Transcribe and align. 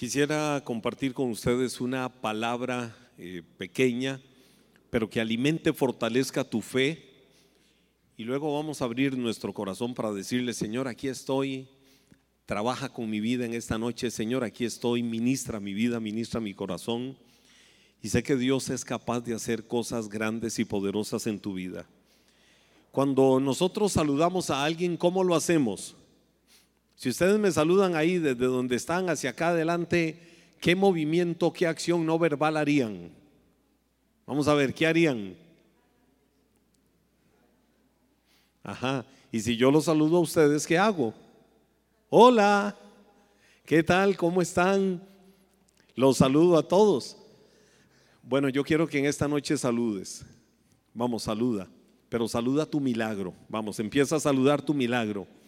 Quisiera 0.00 0.62
compartir 0.64 1.12
con 1.12 1.28
ustedes 1.28 1.78
una 1.78 2.08
palabra 2.08 2.96
eh, 3.18 3.42
pequeña, 3.58 4.18
pero 4.88 5.10
que 5.10 5.20
alimente, 5.20 5.74
fortalezca 5.74 6.42
tu 6.42 6.62
fe. 6.62 7.04
Y 8.16 8.24
luego 8.24 8.56
vamos 8.56 8.80
a 8.80 8.86
abrir 8.86 9.18
nuestro 9.18 9.52
corazón 9.52 9.92
para 9.92 10.10
decirle, 10.10 10.54
Señor, 10.54 10.88
aquí 10.88 11.08
estoy, 11.08 11.68
trabaja 12.46 12.88
con 12.88 13.10
mi 13.10 13.20
vida 13.20 13.44
en 13.44 13.52
esta 13.52 13.76
noche, 13.76 14.10
Señor, 14.10 14.42
aquí 14.42 14.64
estoy, 14.64 15.02
ministra 15.02 15.60
mi 15.60 15.74
vida, 15.74 16.00
ministra 16.00 16.40
mi 16.40 16.54
corazón. 16.54 17.18
Y 18.00 18.08
sé 18.08 18.22
que 18.22 18.36
Dios 18.36 18.70
es 18.70 18.86
capaz 18.86 19.20
de 19.20 19.34
hacer 19.34 19.66
cosas 19.66 20.08
grandes 20.08 20.58
y 20.58 20.64
poderosas 20.64 21.26
en 21.26 21.38
tu 21.38 21.52
vida. 21.52 21.86
Cuando 22.90 23.38
nosotros 23.38 23.92
saludamos 23.92 24.48
a 24.48 24.64
alguien, 24.64 24.96
¿cómo 24.96 25.22
lo 25.24 25.34
hacemos? 25.34 25.94
Si 27.00 27.08
ustedes 27.08 27.38
me 27.38 27.50
saludan 27.50 27.96
ahí 27.96 28.18
desde 28.18 28.44
donde 28.44 28.76
están 28.76 29.08
hacia 29.08 29.30
acá 29.30 29.48
adelante, 29.48 30.20
¿qué 30.60 30.76
movimiento, 30.76 31.50
qué 31.50 31.66
acción 31.66 32.04
no 32.04 32.18
verbal 32.18 32.58
harían? 32.58 33.10
Vamos 34.26 34.46
a 34.48 34.52
ver, 34.52 34.74
¿qué 34.74 34.86
harían? 34.86 35.34
Ajá. 38.62 39.06
Y 39.32 39.40
si 39.40 39.56
yo 39.56 39.70
los 39.70 39.86
saludo 39.86 40.18
a 40.18 40.20
ustedes, 40.20 40.66
¿qué 40.66 40.76
hago? 40.76 41.14
Hola, 42.10 42.76
¿qué 43.64 43.82
tal? 43.82 44.14
¿Cómo 44.18 44.42
están? 44.42 45.02
Los 45.94 46.18
saludo 46.18 46.58
a 46.58 46.68
todos. 46.68 47.16
Bueno, 48.22 48.50
yo 48.50 48.62
quiero 48.62 48.86
que 48.86 48.98
en 48.98 49.06
esta 49.06 49.26
noche 49.26 49.56
saludes. 49.56 50.22
Vamos, 50.92 51.22
saluda. 51.22 51.66
Pero 52.10 52.28
saluda 52.28 52.66
tu 52.66 52.78
milagro. 52.78 53.32
Vamos, 53.48 53.80
empieza 53.80 54.16
a 54.16 54.20
saludar 54.20 54.60
tu 54.60 54.74
milagro. 54.74 55.39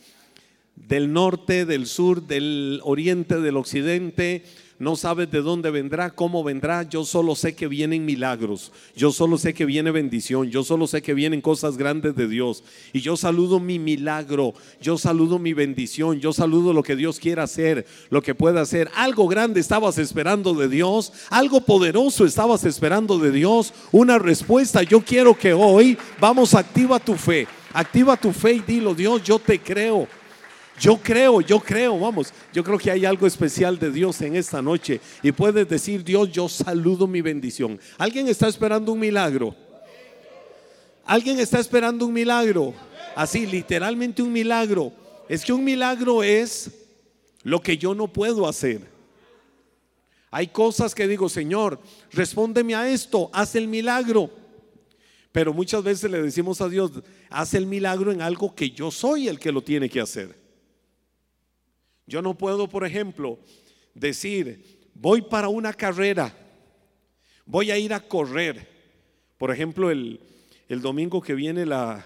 Del 0.89 1.13
norte, 1.13 1.65
del 1.65 1.87
sur, 1.87 2.27
del 2.27 2.81
oriente, 2.83 3.41
del 3.41 3.57
occidente, 3.57 4.45
no 4.83 4.97
sabes 4.97 5.31
de 5.31 5.43
dónde 5.43 5.71
vendrá, 5.71 6.11
cómo 6.11 6.43
vendrá. 6.43 6.83
Yo 6.83 7.05
solo 7.05 7.37
sé 7.37 7.55
que 7.55 7.69
vienen 7.69 8.05
milagros. 8.05 8.73
Yo 8.97 9.13
solo 9.13 9.39
sé 9.39 9.55
que 9.55 9.65
viene 9.65 9.93
bendición. 9.93 10.51
Yo 10.51 10.65
solo 10.65 10.89
sé 10.89 11.03
que 11.03 11.15
vienen 11.15 11.41
cosas 11.41 11.77
grandes 11.77 12.17
de 12.17 12.27
Dios. 12.27 12.65
Y 12.93 13.01
yo 13.01 13.17
saludo 13.17 13.61
mi 13.61 13.79
milagro. 13.79 14.55
Yo 14.81 14.99
saludo 14.99 15.39
mi 15.39 15.53
bendición. 15.53 16.19
Yo 16.19 16.33
saludo 16.33 16.73
lo 16.73 16.83
que 16.83 16.97
Dios 16.97 17.21
quiera 17.21 17.45
hacer, 17.45 17.87
lo 18.11 18.23
que 18.23 18.35
pueda 18.35 18.61
hacer. 18.61 18.91
Algo 18.97 19.29
grande 19.29 19.61
estabas 19.61 19.99
esperando 19.99 20.53
de 20.53 20.69
Dios. 20.69 21.13
Algo 21.31 21.61
poderoso 21.61 22.25
estabas 22.25 22.65
esperando 22.65 23.21
de 23.21 23.31
Dios. 23.31 23.73
Una 23.93 24.19
respuesta. 24.19 24.83
Yo 24.83 25.01
quiero 25.03 25.39
que 25.39 25.53
hoy 25.53 25.97
vamos, 26.19 26.55
activa 26.55 26.99
tu 26.99 27.15
fe. 27.15 27.47
Activa 27.73 28.17
tu 28.17 28.33
fe 28.33 28.55
y 28.55 28.61
dilo, 28.61 28.97
Dios, 28.97 29.23
yo 29.23 29.39
te 29.39 29.61
creo. 29.61 30.09
Yo 30.83 30.97
creo, 31.01 31.41
yo 31.41 31.61
creo, 31.61 31.97
vamos, 31.97 32.35
yo 32.53 32.65
creo 32.65 32.77
que 32.77 32.91
hay 32.91 33.05
algo 33.05 33.25
especial 33.25 33.79
de 33.79 33.93
Dios 33.93 34.21
en 34.21 34.35
esta 34.35 34.61
noche 34.61 35.01
y 35.23 35.31
puedes 35.31 35.69
decir, 35.69 36.03
Dios, 36.03 36.33
yo 36.33 36.49
saludo 36.49 37.07
mi 37.07 37.21
bendición. 37.21 37.79
¿Alguien 37.99 38.27
está 38.27 38.49
esperando 38.49 38.91
un 38.91 38.99
milagro? 38.99 39.55
¿Alguien 41.05 41.39
está 41.39 41.61
esperando 41.61 42.05
un 42.05 42.13
milagro? 42.13 42.75
Así, 43.15 43.47
literalmente 43.47 44.25
un 44.25 44.33
milagro. 44.33 44.93
Es 45.29 45.45
que 45.45 45.53
un 45.53 45.63
milagro 45.63 46.25
es 46.25 46.73
lo 47.45 47.61
que 47.61 47.79
yo 47.79 47.95
no 47.95 48.09
puedo 48.09 48.49
hacer. 48.49 48.81
Hay 50.33 50.49
cosas 50.49 50.97
que 50.97 51.07
digo, 51.07 51.29
Señor, 51.29 51.79
respóndeme 52.11 52.75
a 52.75 52.89
esto, 52.89 53.31
haz 53.33 53.55
el 53.55 53.69
milagro. 53.69 54.31
Pero 55.31 55.55
muchas 55.55 55.85
veces 55.85 56.11
le 56.11 56.21
decimos 56.21 56.61
a 56.61 56.69
Dios, 56.69 56.91
haz 57.31 57.55
el 57.55 57.67
milagro 57.67 58.11
en 58.11 58.21
algo 58.21 58.53
que 58.53 58.73
yo 58.73 58.91
soy 58.91 59.29
el 59.29 59.39
que 59.39 59.53
lo 59.53 59.63
tiene 59.63 59.89
que 59.89 60.01
hacer. 60.01 60.42
Yo 62.13 62.21
no 62.21 62.37
puedo, 62.37 62.69
por 62.69 62.85
ejemplo, 62.85 63.39
decir, 63.95 64.91
voy 64.93 65.23
para 65.23 65.49
una 65.49 65.73
carrera, 65.73 66.31
voy 67.47 67.71
a 67.71 67.79
ir 67.79 67.95
a 67.95 68.01
correr. 68.01 68.69
Por 69.39 69.51
ejemplo, 69.51 69.91
el, 69.91 70.21
domingo 70.69 71.23
que 71.23 71.33
viene 71.33 71.65
la, 71.65 72.05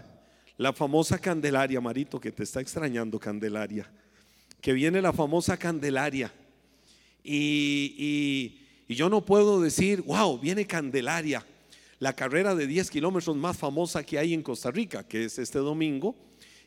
la 0.58 0.72
famosa 0.72 1.18
Candelaria, 1.18 1.80
Marito, 1.80 2.20
que 2.20 2.30
te 2.30 2.44
está 2.44 2.60
extrañando, 2.60 3.18
Candelaria, 3.18 3.90
que 4.60 4.72
viene 4.74 5.02
la 5.02 5.12
famosa 5.12 5.56
Candelaria. 5.56 6.32
Y, 7.24 8.62
y, 8.88 8.94
yo 8.94 9.08
no 9.08 9.24
puedo 9.24 9.60
decir, 9.60 10.02
wow, 10.02 10.38
viene 10.38 10.68
Candelaria, 10.68 11.44
la 11.98 12.12
carrera 12.12 12.54
de 12.54 12.68
10 12.68 12.90
kilómetros 12.90 13.34
más 13.34 13.56
famosa 13.56 14.04
que 14.04 14.20
hay 14.20 14.34
en 14.34 14.42
Costa 14.44 14.70
Rica, 14.70 15.02
que 15.02 15.24
es 15.24 15.40
este 15.40 15.58
domingo, 15.58 16.14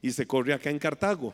y 0.02 0.12
se 0.12 0.28
corre 0.28 0.52
acá 0.54 0.70
en 0.70 0.80
Cartago. 0.80 1.34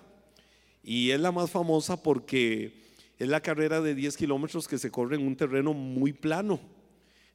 Y 0.87 1.09
es 1.09 1.19
la 1.19 1.31
más 1.31 1.49
famosa 1.49 2.01
porque 2.01 2.85
es 3.17 3.27
la 3.27 3.41
carrera 3.41 3.81
de 3.81 3.95
10 3.95 4.17
kilómetros 4.17 4.67
que 4.67 4.77
se 4.77 4.91
corre 4.91 5.15
en 5.15 5.25
un 5.25 5.35
terreno 5.35 5.73
muy 5.73 6.13
plano. 6.13 6.59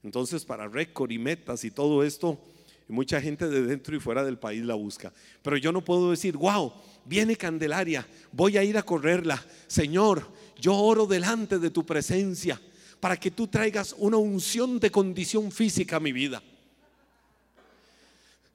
Entonces, 0.04 0.44
para 0.44 0.68
récord 0.68 1.10
y 1.10 1.18
metas 1.18 1.64
y 1.64 1.72
todo 1.72 2.04
esto, 2.04 2.38
mucha 2.86 3.20
gente 3.20 3.48
de 3.48 3.62
dentro 3.62 3.96
y 3.96 3.98
fuera 3.98 4.22
del 4.22 4.38
país 4.38 4.62
la 4.62 4.74
busca. 4.76 5.12
Pero 5.42 5.56
yo 5.56 5.72
no 5.72 5.84
puedo 5.84 6.12
decir, 6.12 6.36
wow, 6.36 6.72
viene 7.04 7.34
Candelaria, 7.34 8.06
voy 8.30 8.56
a 8.56 8.62
ir 8.62 8.78
a 8.78 8.84
correrla. 8.84 9.44
Señor, 9.66 10.28
yo 10.60 10.76
oro 10.76 11.06
delante 11.06 11.58
de 11.58 11.70
tu 11.70 11.84
presencia 11.84 12.60
para 13.00 13.16
que 13.16 13.32
tú 13.32 13.48
traigas 13.48 13.96
una 13.98 14.16
unción 14.18 14.78
de 14.78 14.92
condición 14.92 15.50
física 15.50 15.96
a 15.96 16.00
mi 16.00 16.12
vida. 16.12 16.40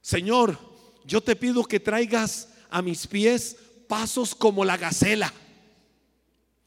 Señor, 0.02 0.58
yo 1.04 1.20
te 1.20 1.36
pido 1.36 1.66
que 1.66 1.82
traigas 1.82 2.48
a 2.70 2.82
mis 2.82 3.08
pies 3.08 3.58
pasos 3.88 4.36
como 4.36 4.66
la 4.66 4.78
gacela. 4.78 5.34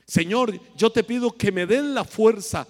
Señor, 0.07 0.59
yo 0.77 0.91
te 0.91 1.05
pido 1.05 1.33
que 1.33 1.53
me 1.53 1.67
den 1.67 1.95
la 1.95 2.05
fuerza 2.05 2.67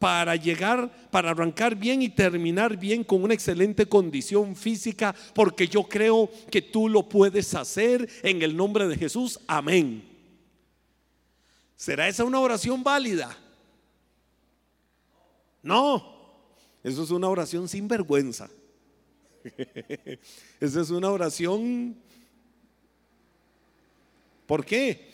para 0.00 0.34
llegar, 0.34 0.90
para 1.10 1.30
arrancar 1.30 1.76
bien 1.76 2.00
y 2.02 2.08
terminar 2.08 2.76
bien 2.76 3.04
con 3.04 3.22
una 3.22 3.34
excelente 3.34 3.86
condición 3.86 4.56
física, 4.56 5.14
porque 5.34 5.68
yo 5.68 5.84
creo 5.84 6.30
que 6.50 6.62
tú 6.62 6.88
lo 6.88 7.08
puedes 7.08 7.54
hacer 7.54 8.08
en 8.22 8.42
el 8.42 8.56
nombre 8.56 8.88
de 8.88 8.96
Jesús. 8.96 9.38
Amén. 9.46 10.02
¿Será 11.76 12.08
esa 12.08 12.24
una 12.24 12.40
oración 12.40 12.82
válida? 12.82 13.36
No, 15.62 16.20
eso 16.82 17.02
es 17.02 17.10
una 17.10 17.28
oración 17.28 17.68
sin 17.68 17.86
vergüenza. 17.86 18.48
Esa 20.60 20.80
es 20.80 20.90
una 20.90 21.10
oración 21.10 21.96
¿Por 24.50 24.64
qué? 24.64 25.08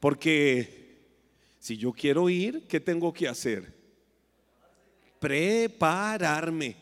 Porque 0.00 0.98
si 1.58 1.78
yo 1.78 1.94
quiero 1.94 2.28
ir, 2.28 2.66
¿qué 2.68 2.78
tengo 2.78 3.10
que 3.10 3.26
hacer? 3.26 3.72
Prepararme. 5.18 6.76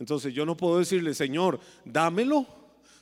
Entonces 0.00 0.34
yo 0.34 0.44
no 0.44 0.56
puedo 0.56 0.80
decirle, 0.80 1.14
Señor, 1.14 1.60
dámelo, 1.84 2.48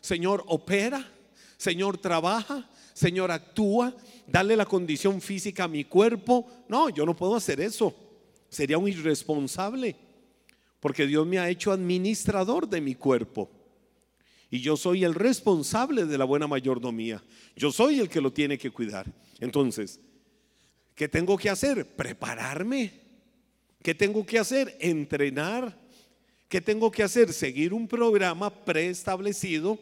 Señor, 0.02 0.44
opera, 0.48 1.10
Señor, 1.56 1.96
trabaja, 1.96 2.68
Señor, 2.92 3.30
actúa, 3.30 3.96
dale 4.26 4.56
la 4.56 4.66
condición 4.66 5.22
física 5.22 5.64
a 5.64 5.68
mi 5.68 5.84
cuerpo. 5.84 6.46
No, 6.68 6.90
yo 6.90 7.06
no 7.06 7.16
puedo 7.16 7.34
hacer 7.34 7.62
eso. 7.62 7.96
Sería 8.50 8.76
un 8.76 8.88
irresponsable, 8.88 9.96
porque 10.80 11.06
Dios 11.06 11.26
me 11.26 11.38
ha 11.38 11.48
hecho 11.48 11.72
administrador 11.72 12.68
de 12.68 12.82
mi 12.82 12.94
cuerpo. 12.94 13.48
Y 14.52 14.60
yo 14.60 14.76
soy 14.76 15.02
el 15.02 15.14
responsable 15.14 16.04
de 16.04 16.18
la 16.18 16.26
buena 16.26 16.46
mayordomía. 16.46 17.24
Yo 17.56 17.72
soy 17.72 18.00
el 18.00 18.10
que 18.10 18.20
lo 18.20 18.34
tiene 18.34 18.58
que 18.58 18.70
cuidar. 18.70 19.10
Entonces, 19.40 19.98
¿qué 20.94 21.08
tengo 21.08 21.38
que 21.38 21.48
hacer? 21.48 21.96
Prepararme. 21.96 22.92
¿Qué 23.82 23.94
tengo 23.94 24.26
que 24.26 24.38
hacer? 24.38 24.76
Entrenar. 24.78 25.74
¿Qué 26.50 26.60
tengo 26.60 26.90
que 26.90 27.02
hacer? 27.02 27.32
Seguir 27.32 27.72
un 27.72 27.88
programa 27.88 28.50
preestablecido 28.50 29.78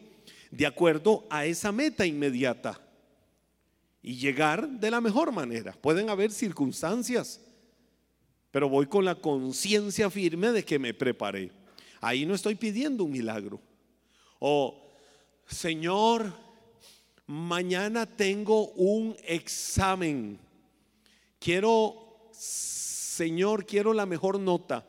de 0.51 0.65
acuerdo 0.65 1.27
a 1.29 1.45
esa 1.45 1.73
meta 1.73 2.05
inmediata 2.05 2.79
y 4.01 4.15
llegar 4.15 4.69
de 4.69 4.89
la 4.89 5.01
mejor 5.01 5.33
manera. 5.33 5.73
Pueden 5.73 6.09
haber 6.09 6.31
circunstancias, 6.31 7.41
pero 8.51 8.69
voy 8.69 8.85
con 8.85 9.03
la 9.03 9.15
conciencia 9.15 10.09
firme 10.09 10.53
de 10.53 10.63
que 10.63 10.79
me 10.79 10.93
preparé. 10.93 11.51
Ahí 11.99 12.25
no 12.25 12.35
estoy 12.35 12.55
pidiendo 12.55 13.03
un 13.03 13.11
milagro. 13.11 13.59
O, 14.43 14.75
Señor, 15.45 16.33
mañana 17.27 18.07
tengo 18.07 18.69
un 18.69 19.15
examen. 19.23 20.39
Quiero, 21.39 22.29
Señor, 22.31 23.67
quiero 23.67 23.93
la 23.93 24.07
mejor 24.07 24.39
nota. 24.39 24.83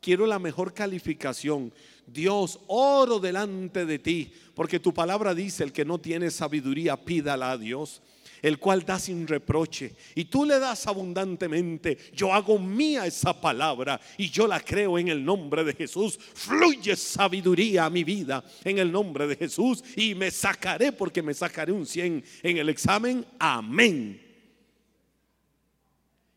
Quiero 0.00 0.26
la 0.26 0.40
mejor 0.40 0.74
calificación. 0.74 1.72
Dios, 2.04 2.58
oro 2.66 3.20
delante 3.20 3.86
de 3.86 4.00
ti, 4.00 4.32
porque 4.56 4.80
tu 4.80 4.92
palabra 4.92 5.36
dice, 5.36 5.62
el 5.62 5.72
que 5.72 5.84
no 5.84 5.98
tiene 5.98 6.32
sabiduría, 6.32 6.96
pídala 6.96 7.52
a 7.52 7.58
Dios 7.58 8.02
el 8.42 8.58
cual 8.58 8.84
da 8.84 8.98
sin 8.98 9.26
reproche, 9.26 9.94
y 10.14 10.26
tú 10.26 10.44
le 10.44 10.58
das 10.58 10.86
abundantemente, 10.86 11.98
yo 12.12 12.32
hago 12.32 12.58
mía 12.58 13.06
esa 13.06 13.40
palabra 13.40 14.00
y 14.16 14.30
yo 14.30 14.46
la 14.46 14.60
creo 14.60 14.98
en 14.98 15.08
el 15.08 15.24
nombre 15.24 15.64
de 15.64 15.74
Jesús. 15.74 16.18
Fluye 16.18 16.96
sabiduría 16.96 17.86
a 17.86 17.90
mi 17.90 18.04
vida 18.04 18.44
en 18.64 18.78
el 18.78 18.90
nombre 18.90 19.26
de 19.26 19.36
Jesús 19.36 19.82
y 19.96 20.14
me 20.14 20.30
sacaré 20.30 20.92
porque 20.92 21.22
me 21.22 21.34
sacaré 21.34 21.72
un 21.72 21.86
100 21.86 22.24
en 22.42 22.56
el 22.58 22.68
examen. 22.68 23.24
Amén. 23.38 24.22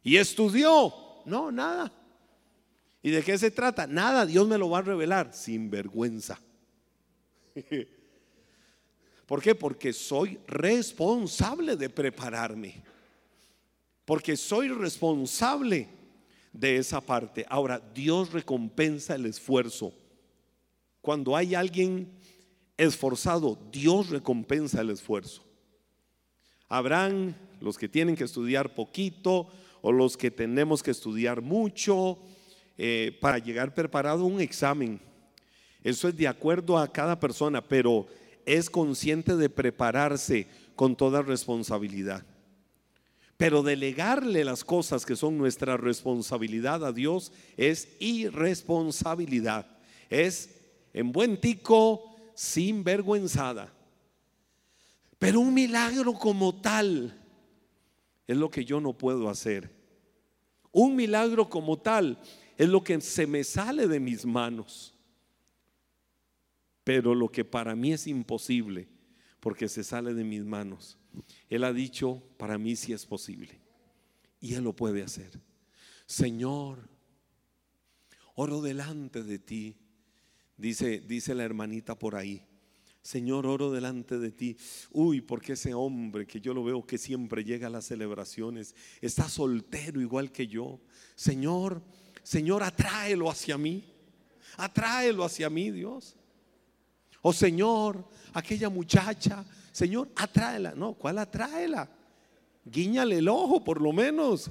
Y 0.03 0.17
estudió. 0.17 0.93
No, 1.25 1.51
nada. 1.51 1.91
¿Y 3.01 3.11
de 3.11 3.23
qué 3.23 3.37
se 3.37 3.51
trata? 3.51 3.87
Nada, 3.87 4.25
Dios 4.25 4.47
me 4.47 4.57
lo 4.57 4.69
va 4.69 4.79
a 4.79 4.81
revelar 4.81 5.33
sin 5.33 5.69
vergüenza. 5.69 6.39
¿Por 9.29 9.43
qué? 9.43 9.53
Porque 9.53 9.93
soy 9.93 10.39
responsable 10.47 11.75
de 11.75 11.87
prepararme. 11.87 12.81
Porque 14.03 14.35
soy 14.35 14.69
responsable 14.69 15.87
de 16.51 16.77
esa 16.77 16.99
parte. 16.99 17.45
Ahora, 17.47 17.79
Dios 17.93 18.33
recompensa 18.33 19.13
el 19.13 19.27
esfuerzo. 19.27 19.93
Cuando 20.99 21.35
hay 21.37 21.53
alguien 21.53 22.11
esforzado, 22.75 23.55
Dios 23.71 24.09
recompensa 24.09 24.81
el 24.81 24.89
esfuerzo. 24.89 25.43
Habrán 26.67 27.37
los 27.61 27.77
que 27.77 27.87
tienen 27.87 28.15
que 28.15 28.23
estudiar 28.23 28.73
poquito 28.73 29.47
o 29.83 29.91
los 29.91 30.17
que 30.17 30.31
tenemos 30.31 30.81
que 30.81 30.89
estudiar 30.89 31.43
mucho 31.43 32.17
eh, 32.79 33.15
para 33.21 33.37
llegar 33.37 33.75
preparado 33.75 34.23
a 34.23 34.27
un 34.27 34.41
examen. 34.41 34.99
Eso 35.83 36.07
es 36.07 36.17
de 36.17 36.27
acuerdo 36.27 36.79
a 36.79 36.91
cada 36.91 37.19
persona, 37.19 37.61
pero 37.61 38.07
es 38.49 38.71
consciente 38.71 39.35
de 39.35 39.47
prepararse 39.47 40.47
con 40.75 40.95
toda 40.95 41.21
responsabilidad. 41.21 42.25
Pero 43.37 43.61
delegarle 43.61 44.43
las 44.43 44.63
cosas 44.63 45.05
que 45.05 45.15
son 45.15 45.37
nuestra 45.37 45.77
responsabilidad 45.77 46.83
a 46.83 46.91
Dios 46.91 47.31
es 47.57 47.95
irresponsabilidad. 47.99 49.67
Es 50.09 50.49
en 50.93 51.11
buen 51.11 51.39
tico, 51.39 52.15
sin 52.33 52.83
vergüenzada. 52.83 53.71
Pero 55.19 55.41
un 55.41 55.53
milagro 55.53 56.13
como 56.13 56.59
tal 56.59 57.15
es 58.25 58.35
lo 58.35 58.49
que 58.49 58.65
yo 58.65 58.81
no 58.81 58.97
puedo 58.97 59.29
hacer. 59.29 59.69
Un 60.71 60.95
milagro 60.95 61.49
como 61.49 61.77
tal 61.77 62.19
es 62.57 62.67
lo 62.67 62.83
que 62.83 62.99
se 62.99 63.27
me 63.27 63.43
sale 63.43 63.87
de 63.87 63.99
mis 63.99 64.25
manos. 64.25 64.95
Pero 66.89 67.13
lo 67.13 67.31
que 67.31 67.45
para 67.45 67.75
mí 67.75 67.93
es 67.93 68.07
imposible, 68.07 68.87
porque 69.39 69.69
se 69.69 69.83
sale 69.83 70.15
de 70.15 70.23
mis 70.23 70.43
manos, 70.43 70.97
Él 71.47 71.63
ha 71.63 71.71
dicho, 71.71 72.23
para 72.35 72.57
mí 72.57 72.75
sí 72.75 72.93
es 72.93 73.05
posible. 73.05 73.61
Y 74.41 74.55
Él 74.55 74.63
lo 74.63 74.75
puede 74.75 75.03
hacer. 75.03 75.39
Señor, 76.07 76.89
oro 78.33 78.59
delante 78.59 79.21
de 79.21 79.37
ti. 79.37 79.77
Dice, 80.57 80.99
dice 81.01 81.35
la 81.35 81.43
hermanita 81.43 81.93
por 81.93 82.15
ahí. 82.15 82.47
Señor, 83.03 83.45
oro 83.45 83.69
delante 83.69 84.17
de 84.17 84.31
ti. 84.31 84.57
Uy, 84.89 85.21
porque 85.21 85.53
ese 85.53 85.75
hombre 85.75 86.25
que 86.25 86.41
yo 86.41 86.55
lo 86.55 86.63
veo 86.63 86.87
que 86.87 86.97
siempre 86.97 87.43
llega 87.43 87.67
a 87.67 87.69
las 87.69 87.85
celebraciones, 87.85 88.73
está 88.99 89.29
soltero 89.29 90.01
igual 90.01 90.31
que 90.31 90.47
yo. 90.47 90.81
Señor, 91.13 91.83
Señor, 92.23 92.63
atráelo 92.63 93.29
hacia 93.29 93.59
mí. 93.59 93.93
Atráelo 94.57 95.23
hacia 95.23 95.51
mí, 95.51 95.69
Dios. 95.69 96.15
O 97.21 97.29
oh, 97.29 97.33
Señor, 97.33 98.05
aquella 98.33 98.69
muchacha, 98.69 99.43
Señor, 99.71 100.09
atráela. 100.15 100.73
No, 100.75 100.93
¿cuál 100.93 101.17
atráela? 101.17 101.89
Guíñale 102.65 103.17
el 103.17 103.27
ojo, 103.27 103.63
por 103.63 103.81
lo 103.81 103.91
menos. 103.91 104.49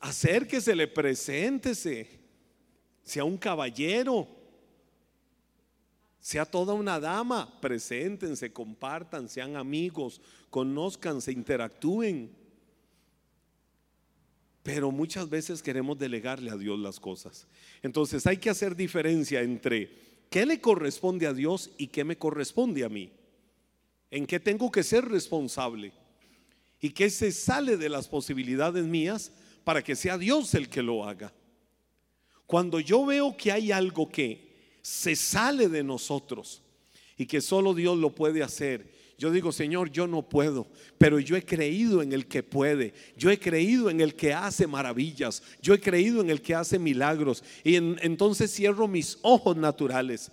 Acérquese, 0.00 0.74
le 0.74 0.88
preséntese. 0.88 2.20
Sea 3.02 3.24
un 3.24 3.36
caballero. 3.36 4.26
Sea 6.20 6.44
toda 6.44 6.74
una 6.74 6.98
dama. 6.98 7.60
Preséntense, 7.60 8.52
compartan, 8.52 9.28
sean 9.28 9.56
amigos, 9.56 10.20
conózcanse, 10.50 11.32
interactúen. 11.32 12.34
Pero 14.64 14.90
muchas 14.90 15.28
veces 15.28 15.62
queremos 15.62 15.98
delegarle 15.98 16.50
a 16.50 16.56
Dios 16.56 16.78
las 16.78 16.98
cosas. 16.98 17.46
Entonces 17.82 18.26
hay 18.26 18.38
que 18.38 18.48
hacer 18.48 18.74
diferencia 18.74 19.42
entre 19.42 19.90
qué 20.30 20.46
le 20.46 20.58
corresponde 20.58 21.26
a 21.26 21.34
Dios 21.34 21.70
y 21.76 21.88
qué 21.88 22.02
me 22.02 22.16
corresponde 22.16 22.82
a 22.82 22.88
mí. 22.88 23.12
En 24.10 24.26
qué 24.26 24.40
tengo 24.40 24.72
que 24.72 24.82
ser 24.82 25.04
responsable. 25.04 25.92
Y 26.80 26.90
qué 26.90 27.10
se 27.10 27.30
sale 27.30 27.76
de 27.76 27.90
las 27.90 28.08
posibilidades 28.08 28.86
mías 28.86 29.32
para 29.64 29.84
que 29.84 29.94
sea 29.94 30.16
Dios 30.16 30.54
el 30.54 30.70
que 30.70 30.82
lo 30.82 31.04
haga. 31.04 31.30
Cuando 32.46 32.80
yo 32.80 33.04
veo 33.04 33.36
que 33.36 33.52
hay 33.52 33.70
algo 33.70 34.08
que 34.08 34.78
se 34.80 35.14
sale 35.14 35.68
de 35.68 35.84
nosotros 35.84 36.62
y 37.18 37.26
que 37.26 37.42
solo 37.42 37.74
Dios 37.74 37.98
lo 37.98 38.14
puede 38.14 38.42
hacer 38.42 38.93
yo 39.18 39.30
digo, 39.30 39.52
Señor, 39.52 39.90
yo 39.90 40.06
no 40.06 40.28
puedo, 40.28 40.66
pero 40.98 41.18
yo 41.18 41.36
he 41.36 41.44
creído 41.44 42.02
en 42.02 42.12
el 42.12 42.26
que 42.26 42.42
puede, 42.42 42.94
yo 43.16 43.30
he 43.30 43.38
creído 43.38 43.90
en 43.90 44.00
el 44.00 44.14
que 44.14 44.32
hace 44.32 44.66
maravillas, 44.66 45.42
yo 45.62 45.74
he 45.74 45.80
creído 45.80 46.20
en 46.20 46.30
el 46.30 46.42
que 46.42 46.54
hace 46.54 46.78
milagros. 46.78 47.44
Y 47.62 47.76
entonces 47.76 48.52
cierro 48.52 48.88
mis 48.88 49.18
ojos 49.22 49.56
naturales 49.56 50.30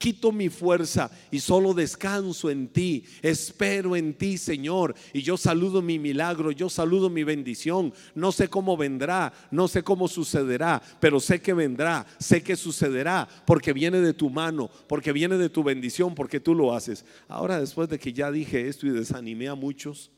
quito 0.00 0.32
mi 0.32 0.48
fuerza 0.48 1.10
y 1.30 1.40
solo 1.40 1.74
descanso 1.74 2.48
en 2.48 2.68
ti, 2.68 3.04
espero 3.20 3.94
en 3.94 4.14
ti, 4.14 4.38
Señor. 4.38 4.94
Y 5.12 5.20
yo 5.20 5.36
saludo 5.36 5.82
mi 5.82 5.98
milagro, 5.98 6.50
yo 6.52 6.70
saludo 6.70 7.10
mi 7.10 7.22
bendición. 7.22 7.92
No 8.14 8.32
sé 8.32 8.48
cómo 8.48 8.78
vendrá, 8.78 9.30
no 9.50 9.68
sé 9.68 9.82
cómo 9.82 10.08
sucederá, 10.08 10.80
pero 11.00 11.20
sé 11.20 11.42
que 11.42 11.52
vendrá, 11.52 12.06
sé 12.18 12.42
que 12.42 12.56
sucederá, 12.56 13.28
porque 13.44 13.74
viene 13.74 14.00
de 14.00 14.14
tu 14.14 14.30
mano, 14.30 14.70
porque 14.88 15.12
viene 15.12 15.36
de 15.36 15.50
tu 15.50 15.62
bendición, 15.62 16.14
porque 16.14 16.40
tú 16.40 16.54
lo 16.54 16.74
haces. 16.74 17.04
Ahora, 17.28 17.60
después 17.60 17.90
de 17.90 17.98
que 17.98 18.14
ya 18.14 18.32
dije 18.32 18.68
esto 18.68 18.86
y 18.86 18.90
desanimé 18.90 19.48
a 19.48 19.54
muchos, 19.54 20.10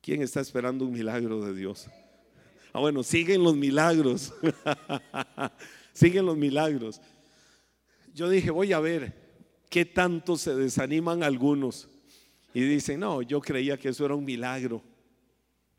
¿quién 0.00 0.22
está 0.22 0.40
esperando 0.40 0.84
un 0.84 0.92
milagro 0.92 1.40
de 1.40 1.54
Dios? 1.54 1.86
Ah, 2.72 2.80
bueno, 2.80 3.04
siguen 3.04 3.44
los 3.44 3.54
milagros. 3.54 4.34
siguen 5.92 6.26
los 6.26 6.36
milagros 6.36 7.00
yo 8.16 8.30
dije, 8.30 8.50
voy 8.50 8.72
a 8.72 8.80
ver 8.80 9.12
qué 9.68 9.84
tanto 9.84 10.38
se 10.38 10.54
desaniman 10.54 11.22
algunos. 11.22 11.86
Y 12.54 12.62
dicen, 12.62 13.00
no, 13.00 13.20
yo 13.20 13.42
creía 13.42 13.76
que 13.76 13.90
eso 13.90 14.06
era 14.06 14.14
un 14.14 14.24
milagro, 14.24 14.82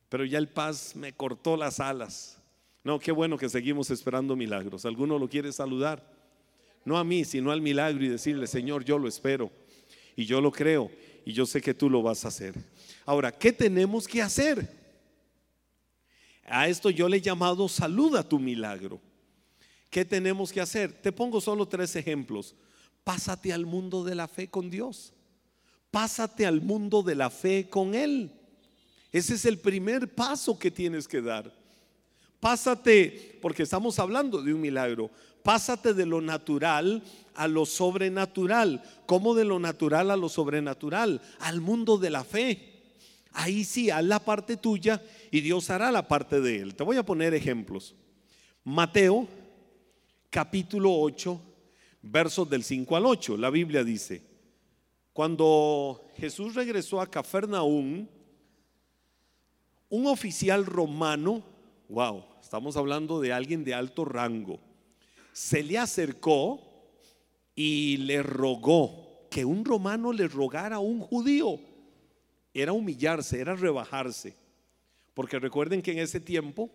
pero 0.07 0.23
ya 0.23 0.37
el 0.37 0.47
paz 0.47 0.95
me 0.95 1.13
cortó 1.13 1.57
las 1.57 1.79
alas. 1.79 2.39
No, 2.83 2.99
qué 2.99 3.11
bueno 3.11 3.39
que 3.39 3.49
seguimos 3.49 3.89
esperando 3.89 4.35
milagros. 4.35 4.85
¿Alguno 4.85 5.17
lo 5.17 5.27
quiere 5.27 5.51
saludar? 5.51 6.07
No 6.85 6.99
a 6.99 7.03
mí, 7.03 7.25
sino 7.25 7.51
al 7.51 7.59
milagro 7.59 8.05
y 8.05 8.09
decirle, 8.09 8.45
Señor, 8.45 8.85
yo 8.85 8.99
lo 8.99 9.07
espero 9.07 9.49
y 10.15 10.25
yo 10.25 10.39
lo 10.39 10.51
creo 10.51 10.91
y 11.25 11.33
yo 11.33 11.47
sé 11.47 11.59
que 11.59 11.73
tú 11.73 11.89
lo 11.89 12.03
vas 12.03 12.23
a 12.23 12.27
hacer. 12.27 12.53
Ahora, 13.03 13.31
¿qué 13.31 13.51
tenemos 13.51 14.07
que 14.07 14.21
hacer? 14.21 14.69
A 16.45 16.67
esto 16.67 16.91
yo 16.91 17.09
le 17.09 17.17
he 17.17 17.21
llamado 17.21 17.67
saluda 17.67 18.21
tu 18.21 18.37
milagro. 18.37 19.01
¿Qué 19.89 20.05
tenemos 20.05 20.51
que 20.51 20.61
hacer? 20.61 20.91
Te 21.01 21.11
pongo 21.11 21.39
solo 21.41 21.67
tres 21.67 21.95
ejemplos. 21.95 22.55
Pásate 23.03 23.53
al 23.53 23.65
mundo 23.65 24.03
de 24.03 24.15
la 24.15 24.27
fe 24.27 24.49
con 24.49 24.69
Dios. 24.69 25.13
Pásate 25.91 26.45
al 26.45 26.61
mundo 26.61 27.03
de 27.03 27.15
la 27.15 27.29
fe 27.29 27.69
con 27.69 27.95
Él. 27.95 28.31
Ese 29.11 29.35
es 29.35 29.45
el 29.45 29.59
primer 29.59 30.13
paso 30.13 30.59
que 30.59 30.69
tienes 30.69 31.07
que 31.07 31.21
dar. 31.21 31.51
Pásate, 32.39 33.39
porque 33.41 33.63
estamos 33.63 33.97
hablando 33.97 34.41
de 34.41 34.53
un 34.53 34.61
milagro, 34.61 35.09
pásate 35.41 35.93
de 35.93 36.05
lo 36.05 36.21
natural 36.21 37.01
a 37.33 37.47
lo 37.47 37.65
sobrenatural. 37.65 38.83
¿Cómo 39.05 39.33
de 39.33 39.45
lo 39.45 39.59
natural 39.59 40.11
a 40.11 40.17
lo 40.17 40.29
sobrenatural? 40.29 41.21
Al 41.39 41.61
mundo 41.61 41.97
de 41.97 42.09
la 42.09 42.23
fe. 42.23 42.73
Ahí 43.31 43.63
sí, 43.63 43.89
haz 43.89 44.03
la 44.03 44.19
parte 44.19 44.57
tuya 44.57 45.01
y 45.31 45.41
Dios 45.41 45.69
hará 45.69 45.91
la 45.91 46.07
parte 46.07 46.41
de 46.41 46.59
Él. 46.59 46.75
Te 46.75 46.83
voy 46.83 46.97
a 46.97 47.05
poner 47.05 47.33
ejemplos. 47.33 47.95
Mateo 48.63 49.27
capítulo 50.29 50.93
8, 50.93 51.41
versos 52.01 52.49
del 52.49 52.63
5 52.63 52.95
al 52.95 53.05
8. 53.05 53.37
La 53.37 53.49
Biblia 53.49 53.83
dice, 53.83 54.21
cuando 55.13 56.09
Jesús 56.17 56.55
regresó 56.55 57.01
a 57.01 57.09
Cafarnaún, 57.09 58.09
un 59.89 60.07
oficial 60.07 60.65
romano, 60.65 61.43
wow, 61.89 62.23
estamos 62.41 62.75
hablando 62.77 63.19
de 63.19 63.33
alguien 63.33 63.63
de 63.63 63.73
alto 63.73 64.05
rango, 64.05 64.59
se 65.31 65.63
le 65.63 65.77
acercó 65.77 66.61
y 67.55 67.97
le 67.97 68.21
rogó 68.21 69.27
que 69.29 69.45
un 69.45 69.65
romano 69.65 70.11
le 70.11 70.27
rogara 70.27 70.77
a 70.77 70.79
un 70.79 70.99
judío. 70.99 71.59
Era 72.53 72.73
humillarse, 72.73 73.39
era 73.39 73.55
rebajarse. 73.55 74.35
Porque 75.13 75.39
recuerden 75.39 75.81
que 75.81 75.91
en 75.91 75.99
ese 75.99 76.19
tiempo 76.19 76.69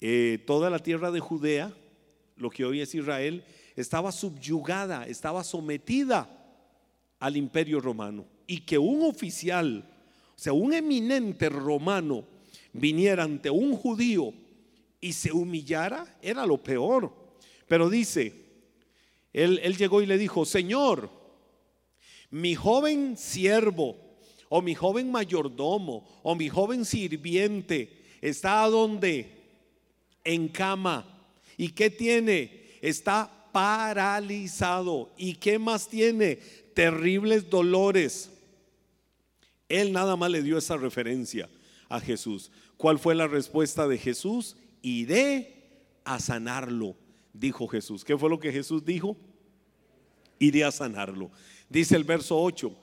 eh, 0.00 0.42
toda 0.46 0.68
la 0.70 0.78
tierra 0.78 1.10
de 1.10 1.20
Judea 1.20 1.74
lo 2.36 2.50
que 2.50 2.64
hoy 2.64 2.80
es 2.80 2.94
Israel, 2.94 3.44
estaba 3.76 4.12
subyugada, 4.12 5.06
estaba 5.06 5.44
sometida 5.44 6.28
al 7.18 7.36
imperio 7.36 7.80
romano. 7.80 8.26
Y 8.46 8.60
que 8.60 8.78
un 8.78 9.02
oficial, 9.02 9.88
o 10.36 10.38
sea, 10.38 10.52
un 10.52 10.72
eminente 10.74 11.48
romano, 11.48 12.24
viniera 12.72 13.24
ante 13.24 13.50
un 13.50 13.74
judío 13.76 14.32
y 15.00 15.12
se 15.12 15.32
humillara, 15.32 16.18
era 16.20 16.44
lo 16.44 16.58
peor. 16.58 17.12
Pero 17.66 17.88
dice, 17.88 18.32
él, 19.32 19.76
llegó 19.76 20.02
y 20.02 20.06
le 20.06 20.18
dijo, 20.18 20.44
Señor, 20.44 21.10
mi 22.30 22.54
joven 22.54 23.16
siervo, 23.16 23.96
o 24.48 24.62
mi 24.62 24.74
joven 24.74 25.10
mayordomo, 25.10 26.06
o 26.22 26.34
mi 26.34 26.48
joven 26.48 26.84
sirviente, 26.84 28.02
está 28.20 28.66
donde? 28.66 29.30
En 30.22 30.48
cama. 30.48 31.13
¿Y 31.56 31.70
qué 31.70 31.90
tiene? 31.90 32.78
Está 32.80 33.30
paralizado. 33.52 35.12
¿Y 35.16 35.34
qué 35.34 35.58
más 35.58 35.88
tiene? 35.88 36.36
Terribles 36.74 37.48
dolores. 37.48 38.30
Él 39.68 39.92
nada 39.92 40.16
más 40.16 40.30
le 40.30 40.42
dio 40.42 40.58
esa 40.58 40.76
referencia 40.76 41.48
a 41.88 42.00
Jesús. 42.00 42.50
¿Cuál 42.76 42.98
fue 42.98 43.14
la 43.14 43.26
respuesta 43.26 43.86
de 43.86 43.98
Jesús? 43.98 44.56
Iré 44.82 45.54
a 46.04 46.18
sanarlo, 46.20 46.96
dijo 47.32 47.66
Jesús. 47.68 48.04
¿Qué 48.04 48.18
fue 48.18 48.28
lo 48.28 48.38
que 48.38 48.52
Jesús 48.52 48.84
dijo? 48.84 49.16
Iré 50.38 50.64
a 50.64 50.72
sanarlo. 50.72 51.30
Dice 51.68 51.96
el 51.96 52.04
verso 52.04 52.40
8, 52.40 52.76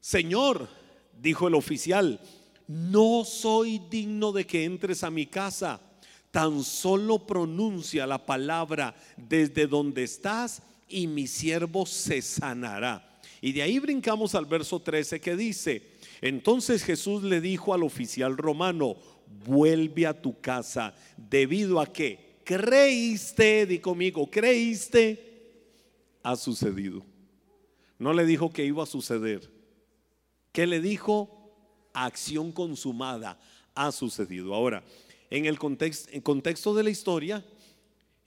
Señor, 0.00 0.68
dijo 1.20 1.46
el 1.46 1.54
oficial, 1.54 2.20
no 2.66 3.24
soy 3.24 3.80
digno 3.90 4.32
de 4.32 4.46
que 4.46 4.64
entres 4.64 5.04
a 5.04 5.10
mi 5.10 5.26
casa, 5.26 5.80
tan 6.32 6.64
solo 6.64 7.24
pronuncia 7.24 8.06
la 8.06 8.26
palabra 8.26 8.96
desde 9.16 9.68
donde 9.68 10.02
estás 10.02 10.62
y 10.88 11.06
mi 11.06 11.28
siervo 11.28 11.86
se 11.86 12.20
sanará. 12.22 13.20
Y 13.40 13.52
de 13.52 13.62
ahí 13.62 13.78
brincamos 13.78 14.34
al 14.34 14.46
verso 14.46 14.80
13 14.80 15.20
que 15.20 15.36
dice, 15.36 15.92
entonces 16.20 16.82
Jesús 16.82 17.22
le 17.22 17.40
dijo 17.40 17.74
al 17.74 17.82
oficial 17.82 18.36
romano, 18.36 18.96
vuelve 19.44 20.06
a 20.06 20.20
tu 20.20 20.40
casa, 20.40 20.94
debido 21.16 21.80
a 21.80 21.92
que 21.92 22.40
creíste, 22.44 23.66
di 23.66 23.78
conmigo, 23.78 24.28
creíste, 24.30 25.32
ha 26.22 26.36
sucedido. 26.36 27.04
No 27.98 28.12
le 28.12 28.24
dijo 28.24 28.52
que 28.52 28.64
iba 28.64 28.82
a 28.82 28.86
suceder. 28.86 29.50
¿Qué 30.50 30.66
le 30.66 30.80
dijo? 30.80 31.38
Acción 31.94 32.52
consumada, 32.52 33.38
ha 33.74 33.92
sucedido. 33.92 34.54
Ahora, 34.54 34.82
en 35.32 35.46
el 35.46 35.58
contexto, 35.58 36.74
de 36.74 36.82
la 36.82 36.90
historia, 36.90 37.42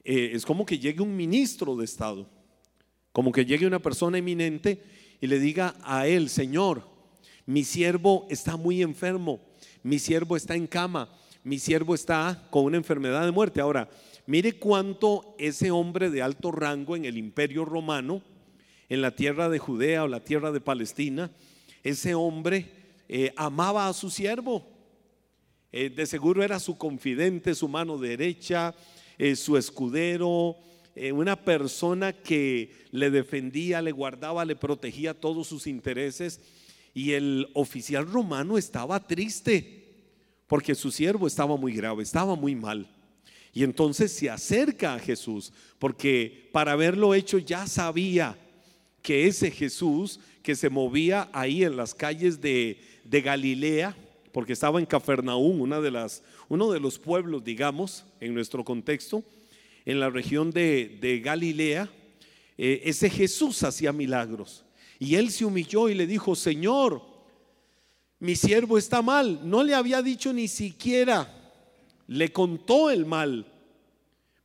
eh, 0.03 0.31
es 0.33 0.43
como 0.43 0.65
que 0.65 0.79
llegue 0.79 1.03
un 1.03 1.15
ministro 1.15 1.75
de 1.75 1.85
Estado, 1.85 2.27
como 3.11 3.31
que 3.31 3.45
llegue 3.45 3.67
una 3.67 3.77
persona 3.77 4.17
eminente 4.17 4.81
y 5.21 5.27
le 5.27 5.39
diga 5.39 5.75
a 5.83 6.07
él, 6.07 6.29
Señor, 6.29 6.89
mi 7.45 7.63
siervo 7.63 8.25
está 8.31 8.57
muy 8.57 8.81
enfermo, 8.81 9.39
mi 9.83 9.99
siervo 9.99 10.35
está 10.35 10.55
en 10.55 10.65
cama, 10.65 11.15
mi 11.43 11.59
siervo 11.59 11.93
está 11.93 12.47
con 12.49 12.65
una 12.65 12.77
enfermedad 12.77 13.23
de 13.23 13.31
muerte. 13.31 13.61
Ahora, 13.61 13.87
mire 14.25 14.53
cuánto 14.53 15.35
ese 15.37 15.69
hombre 15.69 16.09
de 16.09 16.23
alto 16.23 16.51
rango 16.51 16.95
en 16.95 17.05
el 17.05 17.19
imperio 17.19 17.65
romano, 17.65 18.23
en 18.89 19.03
la 19.03 19.15
tierra 19.15 19.47
de 19.49 19.59
Judea 19.59 20.05
o 20.05 20.07
la 20.07 20.23
tierra 20.23 20.51
de 20.51 20.59
Palestina, 20.59 21.29
ese 21.83 22.15
hombre 22.15 22.71
eh, 23.07 23.31
amaba 23.35 23.87
a 23.87 23.93
su 23.93 24.09
siervo. 24.09 24.74
Eh, 25.77 25.89
de 25.89 26.05
seguro 26.05 26.41
era 26.41 26.57
su 26.57 26.77
confidente, 26.77 27.53
su 27.53 27.67
mano 27.67 27.97
derecha, 27.97 28.73
eh, 29.17 29.35
su 29.35 29.57
escudero, 29.57 30.55
una 31.11 31.35
persona 31.35 32.13
que 32.13 32.71
le 32.91 33.09
defendía, 33.09 33.81
le 33.81 33.91
guardaba, 33.91 34.45
le 34.45 34.55
protegía 34.55 35.13
todos 35.13 35.45
sus 35.45 35.67
intereses 35.67 36.39
y 36.93 37.11
el 37.11 37.49
oficial 37.53 38.09
romano 38.09 38.57
estaba 38.57 39.05
triste 39.05 39.85
porque 40.47 40.73
su 40.73 40.91
siervo 40.91 41.27
estaba 41.27 41.57
muy 41.57 41.73
grave, 41.73 42.03
estaba 42.03 42.37
muy 42.37 42.55
mal. 42.55 42.89
Y 43.53 43.63
entonces 43.63 44.13
se 44.13 44.29
acerca 44.29 44.93
a 44.93 44.99
Jesús 44.99 45.51
porque 45.79 46.49
para 46.53 46.71
haberlo 46.71 47.13
hecho 47.13 47.37
ya 47.37 47.67
sabía 47.67 48.37
que 49.01 49.27
ese 49.27 49.51
Jesús 49.51 50.19
que 50.41 50.55
se 50.55 50.69
movía 50.69 51.29
ahí 51.31 51.63
en 51.63 51.77
las 51.77 51.93
calles 51.93 52.41
de, 52.41 52.79
Galilea, 53.03 53.95
porque 54.35 54.51
estaba 54.51 54.81
en 54.81 54.85
Cafarnaúm, 54.85 55.61
una 55.61 55.79
de 55.79 55.91
las, 55.91 56.21
uno 56.49 56.69
de 56.69 56.81
los 56.81 56.99
pueblos, 56.99 57.41
digamos, 57.41 58.03
en 58.19 58.33
nuestro 58.33 58.65
contexto, 58.65 59.23
en 59.85 60.01
la 60.01 60.09
región 60.09 60.51
de, 60.51 61.21
Galilea, 61.23 61.89
eh, 62.57 62.81
ese 62.83 63.09
Jesús 63.09 63.63
hacía 63.63 63.93
milagros. 63.93 64.65
Y 64.99 65.15
él 65.15 65.31
se 65.31 65.45
humilló 65.45 65.87
y 65.87 65.93
le 65.93 66.05
dijo, 66.05 66.35
Señor, 66.35 67.01
mi 68.19 68.35
siervo 68.35 68.77
está 68.77 69.01
mal. 69.01 69.39
No 69.49 69.63
le 69.63 69.73
había 69.73 70.01
dicho 70.01 70.33
ni 70.33 70.49
siquiera, 70.49 71.33
le 72.05 72.33
contó 72.33 72.89
el 72.89 73.05
mal, 73.05 73.45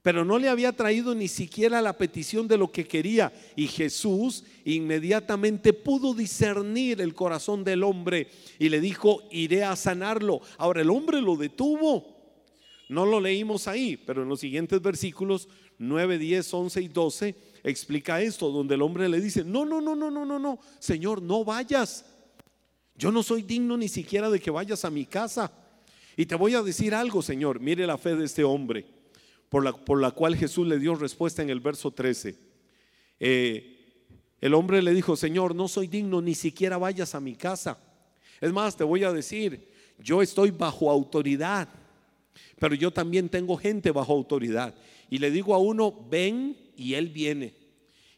pero 0.03 0.25
no 0.25 0.39
le 0.39 0.49
había 0.49 0.73
traído 0.73 1.15
ni 1.15 1.29
siquiera 1.29 1.83
la 1.83 1.99
petición 1.99 2.49
de 2.49 2.57
lo 2.57 2.73
que 2.73 2.87
quería. 2.87 3.33
Y 3.55 3.67
Jesús 3.67 4.45
inmediatamente 4.65 5.73
pudo 5.73 6.15
discernir 6.15 7.01
el 7.01 7.15
corazón 7.15 7.65
del 7.65 7.83
hombre 7.83 8.29
y 8.59 8.71
le 8.71 8.81
dijo, 8.81 9.23
iré 9.31 9.65
a 9.65 9.77
sanarlo. 9.77 10.41
Ahora 10.57 10.81
el 10.81 10.91
hombre 10.91 11.21
lo 11.21 11.37
detuvo. 11.37 12.19
No 12.89 13.07
lo 13.07 13.21
leímos 13.21 13.69
ahí, 13.69 13.97
pero 13.97 14.23
en 14.23 14.29
los 14.29 14.41
siguientes 14.41 14.81
versículos 14.83 15.49
9, 15.79 16.19
10, 16.19 16.55
11 16.55 16.83
y 16.83 16.89
12 16.89 17.35
explica 17.63 18.21
esto, 18.21 18.51
donde 18.51 18.75
el 18.75 18.83
hombre 18.83 19.09
le 19.09 19.21
dice, 19.21 19.45
no, 19.45 19.65
no, 19.65 19.81
no, 19.81 19.95
no, 19.95 20.11
no, 20.11 20.25
no, 20.25 20.39
no, 20.39 20.59
Señor, 20.79 21.23
no 21.23 21.45
vayas. 21.45 22.05
Yo 22.97 23.13
no 23.13 23.23
soy 23.23 23.43
digno 23.43 23.77
ni 23.77 23.89
siquiera 23.89 24.29
de 24.29 24.41
que 24.41 24.51
vayas 24.51 24.85
a 24.85 24.91
mi 24.91 25.07
casa. 25.07 25.53
Y 26.17 26.27
te 26.27 26.35
voy 26.35 26.55
a 26.55 26.63
decir 26.63 26.95
algo, 26.95 27.23
Señor, 27.23 27.61
mire 27.61 27.87
la 27.87 27.97
fe 27.97 28.17
de 28.17 28.25
este 28.25 28.45
hombre, 28.45 28.87
por 29.51 29.65
la, 29.65 29.73
por 29.73 30.01
la 30.01 30.13
cual 30.13 30.37
Jesús 30.37 30.67
le 30.67 30.79
dio 30.79 30.95
respuesta 30.95 31.43
en 31.43 31.51
el 31.51 31.61
verso 31.61 31.91
13. 31.91 32.39
Eh, 33.19 33.77
el 34.41 34.55
hombre 34.55 34.81
le 34.81 34.95
dijo, 34.95 35.17
Señor, 35.17 35.55
no 35.55 35.69
soy 35.69 35.89
digno, 35.89 36.23
ni 36.23 36.35
siquiera 36.35 36.79
vayas 36.79 37.15
a 37.15 37.21
mi 37.21 37.35
casa. 37.35 37.79
Es 38.41 38.53
más, 38.53 38.77
te 38.77 38.85
voy 38.85 39.05
a 39.05 39.13
decir, 39.13 39.69
yo 39.99 40.23
estoy 40.23 40.51
bajo 40.51 40.91
autoridad, 40.91 41.69
pero 42.59 42.75
yo 42.75 42.91
también 42.93 43.29
tengo 43.29 43.57
gente 43.57 43.91
bajo 43.91 44.13
autoridad. 44.13 44.75
Y 45.11 45.19
le 45.19 45.31
digo 45.31 45.55
a 45.55 45.59
uno, 45.59 46.07
ven 46.09 46.57
y 46.77 46.95
él 46.95 47.09
viene. 47.09 47.55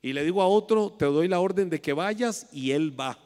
Y 0.03 0.12
le 0.12 0.25
digo 0.25 0.43
a 0.43 0.47
otro, 0.47 0.93
te 0.93 1.07
doy 1.07 1.29
la 1.29 1.41
orden 1.41 1.71
de 1.71 1.81
que 1.81 1.95
vayas 1.95 2.47
y 2.53 2.73
él 2.73 2.99
va. 2.99 3.19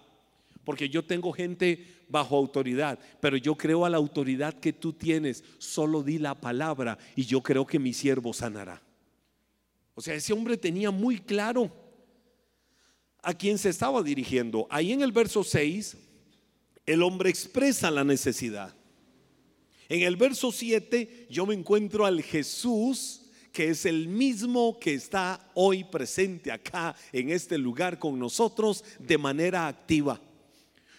Porque 0.65 0.89
yo 0.89 1.05
tengo 1.05 1.33
gente 1.33 1.96
bajo 2.09 2.37
autoridad, 2.37 2.99
pero 3.21 3.37
yo 3.37 3.55
creo 3.57 3.85
a 3.85 3.91
la 3.91 3.97
autoridad 3.97 4.55
que 4.55 4.73
tú 4.73 4.93
tienes. 4.93 5.43
Solo 5.59 6.03
di 6.03 6.19
la 6.19 6.35
palabra 6.35 6.99
y 7.15 7.25
yo 7.25 7.43
creo 7.43 7.67
que 7.67 7.79
mi 7.79 7.93
siervo 7.93 8.33
sanará. 8.33 8.83
O 9.95 10.01
sea, 10.01 10.15
ese 10.15 10.33
hombre 10.33 10.57
tenía 10.57 10.91
muy 10.91 11.19
claro 11.19 11.71
a 13.23 13.35
quién 13.35 13.59
se 13.59 13.71
estaba 13.71 14.03
dirigiendo. 14.03 14.67
Ahí 14.71 14.93
en 14.93 15.03
el 15.03 15.11
verso 15.11 15.43
6, 15.43 15.97
el 16.85 17.03
hombre 17.03 17.31
expresa 17.31 17.91
la 17.91 18.05
necesidad. 18.05 18.75
En 19.89 20.03
el 20.03 20.17
verso 20.17 20.53
7, 20.53 21.27
yo 21.31 21.47
me 21.47 21.55
encuentro 21.55 22.07
al 22.07 22.23
Jesús 22.23 23.23
que 23.57 23.71
es 23.71 23.87
el 23.87 24.07
mismo 24.07 24.79
que 24.79 24.93
está 24.93 25.51
hoy 25.55 25.83
presente 25.83 26.53
acá 26.53 26.95
en 27.11 27.31
este 27.31 27.57
lugar 27.57 27.99
con 27.99 28.19
nosotros 28.19 28.85
de 28.99 29.17
manera 29.17 29.67
activa. 29.67 30.21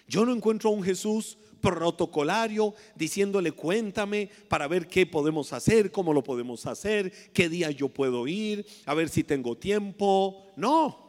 Yo 0.07 0.25
no 0.25 0.33
encuentro 0.33 0.69
a 0.69 0.73
un 0.73 0.83
Jesús 0.83 1.37
protocolario 1.61 2.73
diciéndole 2.95 3.51
cuéntame 3.51 4.29
para 4.47 4.67
ver 4.67 4.87
qué 4.87 5.05
podemos 5.05 5.53
hacer, 5.53 5.91
cómo 5.91 6.13
lo 6.13 6.23
podemos 6.23 6.65
hacer, 6.65 7.11
qué 7.33 7.49
día 7.49 7.71
yo 7.71 7.89
puedo 7.89 8.27
ir, 8.27 8.65
a 8.85 8.93
ver 8.93 9.09
si 9.09 9.23
tengo 9.23 9.57
tiempo. 9.57 10.45
No. 10.55 11.05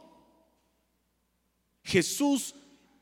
Jesús 1.83 2.55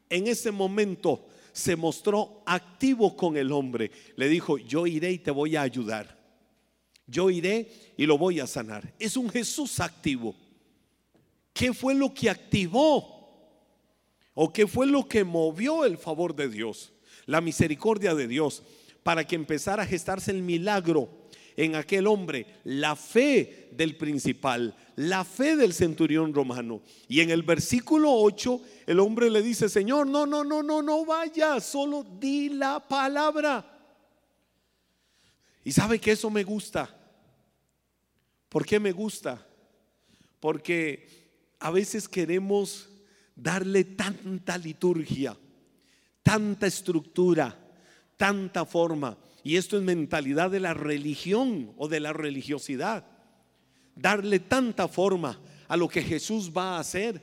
en 0.10 0.28
ese 0.28 0.52
momento 0.52 1.26
se 1.52 1.76
mostró 1.76 2.44
activo 2.46 3.16
con 3.16 3.36
el 3.38 3.52
hombre. 3.52 3.92
Le 4.16 4.30
dijo, 4.30 4.58
yo 4.58 4.86
iré 4.86 5.12
y 5.12 5.20
te 5.20 5.32
voy 5.32 5.56
a 5.56 5.64
ayudar 5.64 6.18
yo 7.08 7.30
iré 7.30 7.94
y 7.96 8.06
lo 8.06 8.18
voy 8.18 8.42
a 8.42 8.48
sanar. 8.48 8.94
Es 9.00 9.16
un 9.16 9.30
Jesús 9.30 9.80
activo. 9.80 10.36
¿Qué 11.54 11.74
fue 11.74 11.96
lo 11.96 12.14
que 12.14 12.30
activó? 12.30 13.17
¿O 14.40 14.54
qué 14.54 14.68
fue 14.68 14.86
lo 14.86 15.08
que 15.08 15.24
movió 15.24 15.84
el 15.84 15.98
favor 15.98 16.36
de 16.36 16.48
Dios? 16.48 16.94
La 17.26 17.42
misericordia 17.42 18.14
de 18.14 18.28
Dios 18.28 18.62
para 19.02 19.26
que 19.26 19.36
empezara 19.36 19.82
a 19.82 19.88
gestarse 19.88 20.30
el 20.30 20.44
milagro 20.44 21.10
en 21.56 21.74
aquel 21.74 22.06
hombre, 22.06 22.46
la 22.64 22.96
fe 22.96 23.68
del 23.72 23.98
principal, 23.98 24.76
la 24.96 25.24
fe 25.24 25.56
del 25.56 25.74
centurión 25.74 26.36
romano. 26.36 26.84
Y 27.08 27.22
en 27.22 27.32
el 27.32 27.42
versículo 27.42 28.14
8, 28.14 28.62
el 28.86 29.00
hombre 29.00 29.32
le 29.32 29.42
dice, 29.42 29.70
Señor, 29.70 30.06
no, 30.06 30.28
no, 30.28 30.44
no, 30.44 30.62
no, 30.62 30.84
no 30.84 31.04
vaya, 31.04 31.60
solo 31.60 32.06
di 32.20 32.50
la 32.50 32.80
palabra. 32.88 33.66
Y 35.64 35.72
sabe 35.72 35.98
que 35.98 36.12
eso 36.12 36.30
me 36.30 36.44
gusta. 36.44 36.96
¿Por 38.50 38.68
qué 38.68 38.80
me 38.80 38.92
gusta? 38.92 39.44
Porque 40.40 41.08
a 41.58 41.72
veces 41.72 42.08
queremos 42.08 42.88
darle 43.38 43.84
tanta 43.84 44.58
liturgia, 44.58 45.38
tanta 46.24 46.66
estructura, 46.66 47.56
tanta 48.18 48.66
forma. 48.66 49.16
Y 49.44 49.56
esto 49.56 49.78
es 49.78 49.84
mentalidad 49.84 50.50
de 50.50 50.60
la 50.60 50.74
religión 50.74 51.72
o 51.78 51.88
de 51.88 52.00
la 52.00 52.12
religiosidad. 52.12 53.06
Darle 53.96 54.40
tanta 54.40 54.88
forma 54.88 55.40
a 55.68 55.78
lo 55.78 55.88
que 55.88 56.02
Jesús 56.02 56.52
va 56.56 56.76
a 56.76 56.80
hacer. 56.80 57.22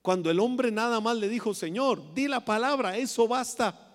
Cuando 0.00 0.30
el 0.30 0.40
hombre 0.40 0.70
nada 0.70 1.00
más 1.00 1.16
le 1.16 1.28
dijo, 1.28 1.52
Señor, 1.54 2.14
di 2.14 2.28
la 2.28 2.44
palabra, 2.44 2.96
eso 2.96 3.28
basta. 3.28 3.88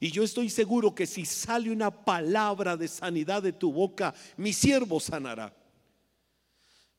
Y 0.00 0.10
yo 0.10 0.22
estoy 0.22 0.50
seguro 0.50 0.94
que 0.94 1.06
si 1.06 1.24
sale 1.24 1.70
una 1.70 1.90
palabra 1.90 2.76
de 2.76 2.88
sanidad 2.88 3.42
de 3.42 3.52
tu 3.52 3.72
boca, 3.72 4.14
mi 4.36 4.52
siervo 4.52 5.00
sanará. 5.00 5.54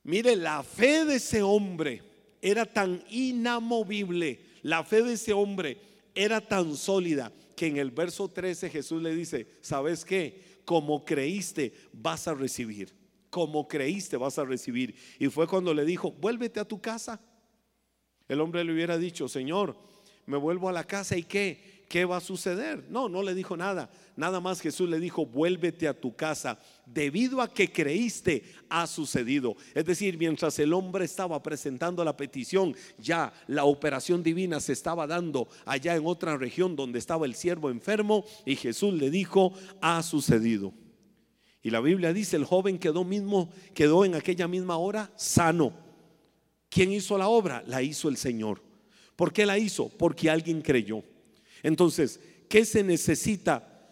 Mire, 0.03 0.35
la 0.35 0.63
fe 0.63 1.05
de 1.05 1.15
ese 1.15 1.43
hombre 1.43 2.16
era 2.41 2.65
tan 2.65 3.03
inamovible, 3.09 4.41
la 4.61 4.83
fe 4.83 5.01
de 5.01 5.13
ese 5.13 5.33
hombre 5.33 5.79
era 6.13 6.41
tan 6.41 6.75
sólida 6.75 7.31
que 7.55 7.67
en 7.67 7.77
el 7.77 7.91
verso 7.91 8.29
13 8.29 8.69
Jesús 8.69 9.01
le 9.01 9.15
dice, 9.15 9.47
¿sabes 9.61 10.05
qué? 10.05 10.61
Como 10.65 11.03
creíste 11.05 11.73
vas 11.93 12.27
a 12.27 12.33
recibir, 12.33 12.93
como 13.29 13.67
creíste 13.67 14.17
vas 14.17 14.37
a 14.37 14.45
recibir. 14.45 14.95
Y 15.19 15.27
fue 15.27 15.47
cuando 15.47 15.73
le 15.73 15.85
dijo, 15.85 16.11
vuélvete 16.11 16.59
a 16.59 16.67
tu 16.67 16.79
casa. 16.79 17.19
El 18.27 18.41
hombre 18.41 18.63
le 18.63 18.73
hubiera 18.73 18.97
dicho, 18.97 19.27
Señor, 19.27 19.77
me 20.25 20.37
vuelvo 20.37 20.69
a 20.69 20.73
la 20.73 20.83
casa 20.83 21.17
y 21.17 21.23
qué? 21.23 21.76
¿Qué 21.87 22.05
va 22.05 22.17
a 22.17 22.21
suceder? 22.21 22.85
No, 22.89 23.09
no 23.09 23.23
le 23.23 23.33
dijo 23.33 23.55
nada. 23.55 23.89
Nada 24.15 24.39
más 24.39 24.61
Jesús 24.61 24.89
le 24.89 24.99
dijo, 24.99 25.25
vuélvete 25.25 25.87
a 25.87 25.99
tu 25.99 26.15
casa. 26.15 26.59
Debido 26.85 27.41
a 27.41 27.53
que 27.53 27.71
creíste, 27.71 28.43
ha 28.69 28.87
sucedido. 28.87 29.55
Es 29.73 29.85
decir, 29.85 30.17
mientras 30.17 30.57
el 30.59 30.73
hombre 30.73 31.05
estaba 31.05 31.41
presentando 31.41 32.03
la 32.03 32.17
petición, 32.17 32.75
ya 32.97 33.33
la 33.47 33.65
operación 33.65 34.23
divina 34.23 34.59
se 34.59 34.73
estaba 34.73 35.07
dando 35.07 35.47
allá 35.65 35.95
en 35.95 36.05
otra 36.05 36.37
región 36.37 36.75
donde 36.75 36.99
estaba 36.99 37.25
el 37.25 37.35
siervo 37.35 37.69
enfermo 37.69 38.25
y 38.45 38.55
Jesús 38.55 38.93
le 38.93 39.09
dijo, 39.09 39.53
ha 39.81 40.01
sucedido. 40.03 40.73
Y 41.61 41.69
la 41.69 41.81
Biblia 41.81 42.13
dice, 42.13 42.37
el 42.37 42.45
joven 42.45 42.79
quedó 42.79 43.03
mismo, 43.03 43.51
quedó 43.73 44.05
en 44.05 44.15
aquella 44.15 44.47
misma 44.47 44.77
hora 44.77 45.11
sano. 45.15 45.73
¿Quién 46.69 46.91
hizo 46.91 47.17
la 47.17 47.27
obra? 47.27 47.63
La 47.67 47.81
hizo 47.81 48.09
el 48.09 48.17
Señor. 48.17 48.61
¿Por 49.15 49.33
qué 49.33 49.45
la 49.45 49.57
hizo? 49.57 49.89
Porque 49.89 50.29
alguien 50.29 50.61
creyó. 50.61 51.03
Entonces, 51.63 52.19
¿qué 52.49 52.65
se 52.65 52.83
necesita? 52.83 53.87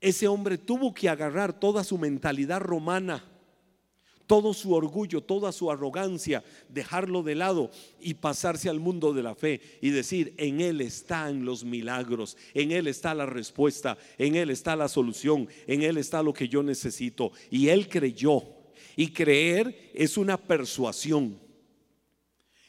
Ese 0.00 0.26
hombre 0.28 0.56
tuvo 0.56 0.94
que 0.94 1.08
agarrar 1.08 1.58
toda 1.58 1.84
su 1.84 1.98
mentalidad 1.98 2.60
romana, 2.60 3.24
todo 4.26 4.54
su 4.54 4.72
orgullo, 4.72 5.22
toda 5.22 5.52
su 5.52 5.70
arrogancia, 5.70 6.42
dejarlo 6.68 7.22
de 7.22 7.34
lado 7.34 7.70
y 8.00 8.14
pasarse 8.14 8.68
al 8.68 8.80
mundo 8.80 9.12
de 9.12 9.22
la 9.22 9.34
fe 9.34 9.60
y 9.82 9.90
decir, 9.90 10.34
en 10.38 10.60
Él 10.60 10.80
están 10.80 11.44
los 11.44 11.64
milagros, 11.64 12.36
en 12.54 12.70
Él 12.70 12.86
está 12.86 13.12
la 13.12 13.26
respuesta, 13.26 13.98
en 14.16 14.36
Él 14.36 14.50
está 14.50 14.76
la 14.76 14.88
solución, 14.88 15.48
en 15.66 15.82
Él 15.82 15.98
está 15.98 16.22
lo 16.22 16.32
que 16.32 16.48
yo 16.48 16.62
necesito. 16.62 17.32
Y 17.50 17.68
Él 17.68 17.88
creyó. 17.88 18.42
Y 18.96 19.08
creer 19.08 19.90
es 19.94 20.16
una 20.16 20.36
persuasión. 20.36 21.38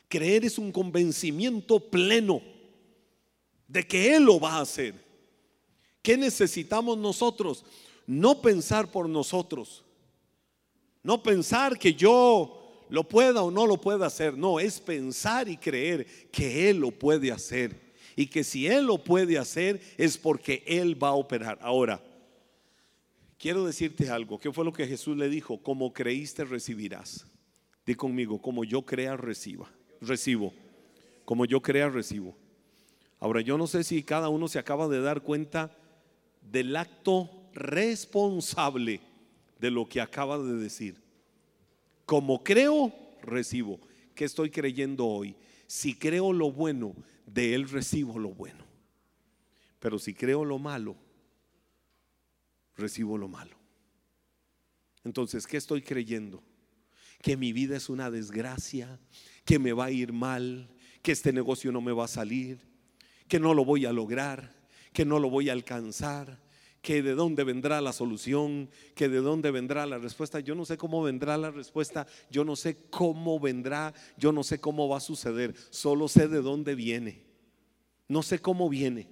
Creer 0.08 0.46
es 0.46 0.58
un 0.58 0.72
convencimiento 0.72 1.80
pleno 1.92 2.42
de 3.72 3.88
que 3.88 4.13
Él 4.16 4.24
lo 4.24 4.40
va 4.40 4.56
a 4.56 4.62
hacer. 4.62 4.94
¿Qué 6.01 6.18
necesitamos 6.18 6.98
nosotros? 6.98 7.63
No 8.06 8.42
pensar 8.42 8.92
por 8.92 9.08
nosotros. 9.08 9.86
No 11.04 11.24
pensar 11.24 11.80
que 11.80 11.94
yo 11.94 12.86
lo 12.90 13.08
pueda 13.08 13.42
o 13.44 13.50
no 13.50 13.66
lo 13.66 13.80
pueda 13.80 14.08
hacer. 14.08 14.38
No, 14.38 14.60
es 14.60 14.80
pensar 14.82 15.48
y 15.48 15.56
creer 15.56 16.06
que 16.32 16.70
Él 16.70 16.80
lo 16.80 16.92
puede 16.92 17.32
hacer. 17.32 17.94
Y 18.18 18.28
que 18.28 18.44
si 18.44 18.68
Él 18.68 18.88
lo 18.88 18.98
puede 18.98 19.38
hacer 19.38 19.80
es 19.98 20.18
porque 20.18 20.63
Él 20.68 21.01
va 21.01 21.10
a 21.10 21.13
operar. 21.16 21.58
Ahora, 21.62 22.04
quiero 23.38 23.66
decirte 23.66 24.10
algo. 24.10 24.38
¿Qué 24.38 24.51
fue 24.51 24.66
lo 24.66 24.74
que 24.74 24.86
Jesús 24.86 25.16
le 25.16 25.30
dijo? 25.30 25.63
Como 25.63 25.94
creíste 25.94 26.44
recibirás. 26.44 27.25
Di 27.86 27.96
conmigo, 27.96 28.42
como 28.42 28.66
yo 28.66 28.82
crea 28.82 29.16
reciba. 29.16 29.72
Recibo. 30.01 30.54
Como 31.24 31.46
yo 31.46 31.62
crea 31.62 31.88
recibo. 31.88 32.36
Ahora, 33.22 33.42
yo 33.42 33.56
no 33.56 33.68
sé 33.68 33.84
si 33.84 34.01
cada 34.01 34.30
uno 34.30 34.48
se 34.48 34.58
acaba 34.58 34.88
de 34.88 35.00
dar 35.00 35.22
cuenta 35.22 35.78
del 36.42 36.75
acto 36.75 37.30
responsable 37.54 39.00
de 39.60 39.70
lo 39.70 39.88
que 39.88 40.01
acaba 40.01 40.40
de 40.40 40.56
decir. 40.56 41.00
Como 42.08 42.43
creo, 42.43 42.91
recibo. 43.22 43.80
¿Qué 44.15 44.26
estoy 44.26 44.50
creyendo 44.50 45.06
hoy? 45.06 45.36
Si 45.67 45.93
creo 45.93 46.34
lo 46.34 46.52
bueno, 46.52 46.95
de 47.28 47.54
Él 47.54 47.69
recibo 47.69 48.17
lo 48.17 48.30
bueno. 48.30 48.65
Pero 49.80 50.00
si 50.00 50.15
creo 50.15 50.43
lo 50.43 50.58
malo, 50.58 50.95
recibo 52.76 53.19
lo 53.19 53.28
malo. 53.28 53.56
Entonces, 55.04 55.45
¿qué 55.45 55.58
estoy 55.58 55.84
creyendo? 55.84 56.41
Que 57.22 57.38
mi 57.38 57.54
vida 57.54 57.78
es 57.78 57.88
una 57.88 58.10
desgracia, 58.10 59.00
que 59.45 59.60
me 59.60 59.74
va 59.74 59.86
a 59.86 59.91
ir 59.91 60.12
mal, 60.12 60.72
que 61.04 61.12
este 61.12 61.32
negocio 61.32 61.72
no 61.72 61.82
me 61.82 61.91
va 61.91 62.06
a 62.06 62.08
salir, 62.08 62.70
que 63.32 63.39
no 63.39 63.54
lo 63.54 63.63
voy 63.63 63.86
a 63.86 63.94
lograr, 63.94 64.54
que 64.91 65.06
no 65.06 65.17
lo 65.17 65.30
voy 65.30 65.48
a 65.48 65.54
alcanzar, 65.54 66.38
que 66.82 67.02
de 67.02 67.15
dónde 67.15 67.46
vendrá 67.46 67.80
la 67.80 67.94
solución, 67.94 68.70
que 68.94 69.08
de 69.08 69.20
dónde 69.22 69.52
vendrá 69.52 69.86
la 69.86 70.00
respuesta. 70.00 70.41
Yo 70.41 70.54
no 70.54 70.65
sé 70.65 70.76
cómo 70.78 71.02
vendrá 71.02 71.38
la 71.38 71.50
respuesta, 71.50 72.06
yo 72.30 72.44
no 72.44 72.58
sé 72.58 72.89
cómo 72.89 73.39
vendrá, 73.39 73.94
yo 74.17 74.34
no 74.34 74.44
sé 74.44 74.60
cómo 74.60 74.89
va 74.89 74.98
a 74.98 75.00
suceder, 75.00 75.56
solo 75.70 76.10
sé 76.10 76.28
de 76.28 76.41
dónde 76.41 76.76
viene. 76.76 77.24
No 78.10 78.22
sé 78.22 78.39
cómo 78.39 78.67
viene. 78.67 79.08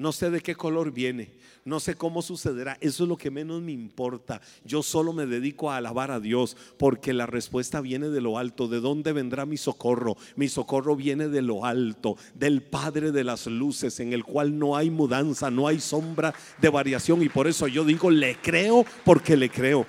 No 0.00 0.12
sé 0.12 0.30
de 0.30 0.40
qué 0.40 0.54
color 0.54 0.92
viene, 0.92 1.30
no 1.66 1.78
sé 1.78 1.94
cómo 1.94 2.22
sucederá, 2.22 2.78
eso 2.80 3.02
es 3.02 3.08
lo 3.10 3.18
que 3.18 3.30
menos 3.30 3.60
me 3.60 3.72
importa. 3.72 4.40
Yo 4.64 4.82
solo 4.82 5.12
me 5.12 5.26
dedico 5.26 5.70
a 5.70 5.76
alabar 5.76 6.10
a 6.10 6.20
Dios 6.20 6.56
porque 6.78 7.12
la 7.12 7.26
respuesta 7.26 7.82
viene 7.82 8.08
de 8.08 8.22
lo 8.22 8.38
alto. 8.38 8.66
¿De 8.66 8.80
dónde 8.80 9.12
vendrá 9.12 9.44
mi 9.44 9.58
socorro? 9.58 10.16
Mi 10.36 10.48
socorro 10.48 10.96
viene 10.96 11.28
de 11.28 11.42
lo 11.42 11.66
alto, 11.66 12.16
del 12.32 12.62
Padre 12.62 13.12
de 13.12 13.24
las 13.24 13.46
luces, 13.46 14.00
en 14.00 14.14
el 14.14 14.24
cual 14.24 14.58
no 14.58 14.74
hay 14.74 14.88
mudanza, 14.88 15.50
no 15.50 15.68
hay 15.68 15.80
sombra 15.80 16.32
de 16.62 16.70
variación. 16.70 17.22
Y 17.22 17.28
por 17.28 17.46
eso 17.46 17.68
yo 17.68 17.84
digo, 17.84 18.10
le 18.10 18.36
creo 18.36 18.86
porque 19.04 19.36
le 19.36 19.50
creo. 19.50 19.86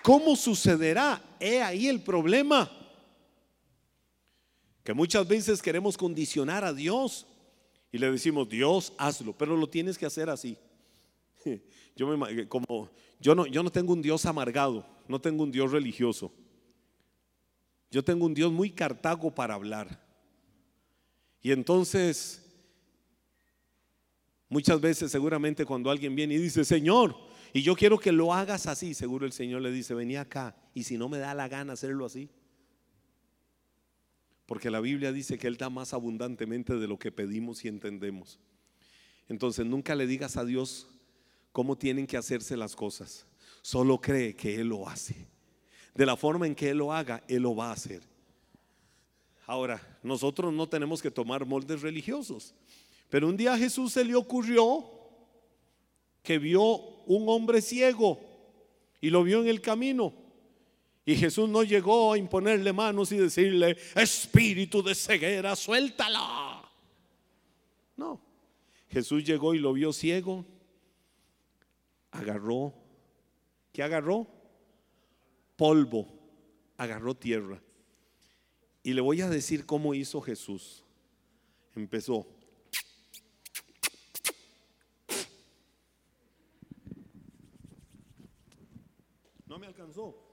¿Cómo 0.00 0.36
sucederá? 0.36 1.20
He 1.40 1.60
ahí 1.60 1.88
el 1.88 2.00
problema. 2.02 2.70
Que 4.84 4.94
muchas 4.94 5.26
veces 5.26 5.60
queremos 5.60 5.98
condicionar 5.98 6.64
a 6.64 6.72
Dios 6.72 7.26
y 7.92 7.98
le 7.98 8.10
decimos, 8.10 8.48
Dios, 8.48 8.94
hazlo, 8.96 9.36
pero 9.36 9.54
lo 9.54 9.68
tienes 9.68 9.98
que 9.98 10.06
hacer 10.06 10.30
así. 10.30 10.56
Yo, 11.94 12.16
me, 12.16 12.48
como, 12.48 12.88
yo, 13.20 13.34
no, 13.34 13.46
yo 13.46 13.62
no 13.62 13.70
tengo 13.70 13.92
un 13.92 14.00
Dios 14.00 14.24
amargado, 14.24 14.86
no 15.06 15.20
tengo 15.20 15.42
un 15.42 15.52
Dios 15.52 15.70
religioso. 15.70 16.32
Yo 17.90 18.02
tengo 18.02 18.24
un 18.24 18.32
Dios 18.32 18.50
muy 18.50 18.70
cartago 18.70 19.30
para 19.30 19.52
hablar. 19.52 20.02
Y 21.42 21.52
entonces, 21.52 22.42
muchas 24.48 24.80
veces 24.80 25.12
seguramente 25.12 25.66
cuando 25.66 25.90
alguien 25.90 26.16
viene 26.16 26.32
y 26.32 26.38
dice, 26.38 26.64
Señor, 26.64 27.14
y 27.52 27.60
yo 27.60 27.76
quiero 27.76 27.98
que 27.98 28.10
lo 28.10 28.32
hagas 28.32 28.66
así, 28.66 28.94
seguro 28.94 29.26
el 29.26 29.32
Señor 29.32 29.60
le 29.60 29.70
dice, 29.70 29.92
vení 29.92 30.16
acá, 30.16 30.56
y 30.72 30.84
si 30.84 30.96
no 30.96 31.10
me 31.10 31.18
da 31.18 31.34
la 31.34 31.48
gana 31.48 31.74
hacerlo 31.74 32.06
así, 32.06 32.30
porque 34.52 34.70
la 34.70 34.80
Biblia 34.80 35.12
dice 35.12 35.38
que 35.38 35.46
Él 35.46 35.56
da 35.56 35.70
más 35.70 35.94
abundantemente 35.94 36.76
de 36.76 36.86
lo 36.86 36.98
que 36.98 37.10
pedimos 37.10 37.64
y 37.64 37.68
entendemos. 37.68 38.38
Entonces 39.26 39.64
nunca 39.64 39.94
le 39.94 40.06
digas 40.06 40.36
a 40.36 40.44
Dios 40.44 40.88
cómo 41.52 41.78
tienen 41.78 42.06
que 42.06 42.18
hacerse 42.18 42.54
las 42.54 42.76
cosas. 42.76 43.24
Solo 43.62 43.98
cree 43.98 44.36
que 44.36 44.56
Él 44.56 44.68
lo 44.68 44.86
hace. 44.86 45.26
De 45.94 46.04
la 46.04 46.18
forma 46.18 46.46
en 46.46 46.54
que 46.54 46.68
Él 46.68 46.76
lo 46.76 46.92
haga, 46.92 47.24
Él 47.28 47.44
lo 47.44 47.56
va 47.56 47.70
a 47.70 47.72
hacer. 47.72 48.02
Ahora, 49.46 49.80
nosotros 50.02 50.52
no 50.52 50.68
tenemos 50.68 51.00
que 51.00 51.10
tomar 51.10 51.46
moldes 51.46 51.80
religiosos. 51.80 52.54
Pero 53.08 53.28
un 53.28 53.38
día 53.38 53.54
a 53.54 53.58
Jesús 53.58 53.94
se 53.94 54.04
le 54.04 54.14
ocurrió 54.14 54.84
que 56.22 56.38
vio 56.38 56.62
un 57.06 57.26
hombre 57.26 57.62
ciego 57.62 58.20
y 59.00 59.08
lo 59.08 59.24
vio 59.24 59.40
en 59.40 59.48
el 59.48 59.62
camino. 59.62 60.12
Y 61.04 61.16
Jesús 61.16 61.48
no 61.48 61.64
llegó 61.64 62.12
a 62.12 62.18
imponerle 62.18 62.72
manos 62.72 63.10
y 63.10 63.16
decirle, 63.16 63.76
espíritu 63.96 64.82
de 64.82 64.94
ceguera, 64.94 65.56
suéltala. 65.56 66.70
No. 67.96 68.20
Jesús 68.88 69.24
llegó 69.24 69.54
y 69.54 69.58
lo 69.58 69.72
vio 69.72 69.92
ciego. 69.92 70.44
Agarró. 72.12 72.74
¿Qué 73.72 73.82
agarró? 73.82 74.28
Polvo. 75.56 76.06
Agarró 76.76 77.14
tierra. 77.16 77.60
Y 78.84 78.92
le 78.92 79.00
voy 79.00 79.22
a 79.22 79.28
decir 79.28 79.66
cómo 79.66 79.94
hizo 79.94 80.20
Jesús. 80.20 80.84
Empezó. 81.74 82.26
No 89.46 89.58
me 89.58 89.66
alcanzó. 89.66 90.31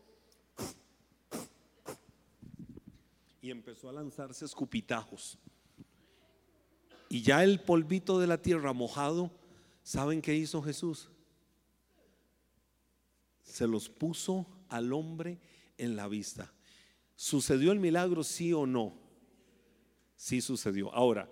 Y 3.50 3.52
empezó 3.52 3.90
a 3.90 3.94
lanzarse 3.94 4.46
escupitajos. 4.46 5.40
Y 7.10 7.24
ya 7.24 7.44
el 7.44 7.60
polvito 7.60 8.20
de 8.20 8.28
la 8.28 8.40
tierra 8.40 8.74
mojado, 8.74 9.32
¿saben 9.82 10.22
qué 10.22 10.36
hizo 10.36 10.62
Jesús? 10.62 11.10
Se 13.42 13.66
los 13.66 13.90
puso 13.90 14.46
al 14.70 14.94
hombre 14.94 15.40
en 15.80 15.96
la 15.96 16.08
vista. 16.08 16.54
¿Sucedió 17.16 17.72
el 17.72 17.80
milagro, 17.80 18.24
sí 18.24 18.54
o 18.54 18.68
no? 18.68 18.94
Sí 20.16 20.42
sucedió. 20.42 20.94
Ahora, 20.94 21.28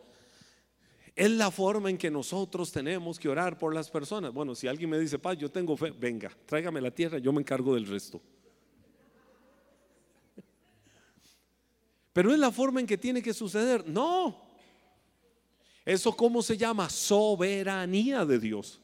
es 1.15 1.29
la 1.29 1.51
forma 1.51 1.91
en 1.91 1.99
que 1.99 2.09
nosotros 2.09 2.71
tenemos 2.71 3.19
que 3.19 3.29
orar 3.29 3.59
por 3.59 3.75
las 3.75 3.91
personas. 3.91 4.33
Bueno, 4.33 4.55
si 4.55 4.67
alguien 4.67 4.89
me 4.89 4.97
dice, 4.97 5.19
paz, 5.19 5.37
yo 5.37 5.51
tengo 5.51 5.77
fe, 5.77 5.91
venga, 5.91 6.35
tráigame 6.47 6.81
la 6.81 6.89
tierra, 6.89 7.19
yo 7.19 7.31
me 7.31 7.41
encargo 7.41 7.75
del 7.75 7.85
resto. 7.85 8.19
Pero 12.17 12.33
es 12.33 12.39
la 12.39 12.51
forma 12.51 12.79
en 12.79 12.87
que 12.87 12.97
tiene 12.97 13.21
que 13.21 13.31
suceder. 13.31 13.87
No. 13.87 14.41
¿Eso 15.85 16.17
cómo 16.17 16.41
se 16.41 16.57
llama? 16.57 16.89
Soberanía 16.89 18.25
de 18.25 18.39
Dios. 18.39 18.81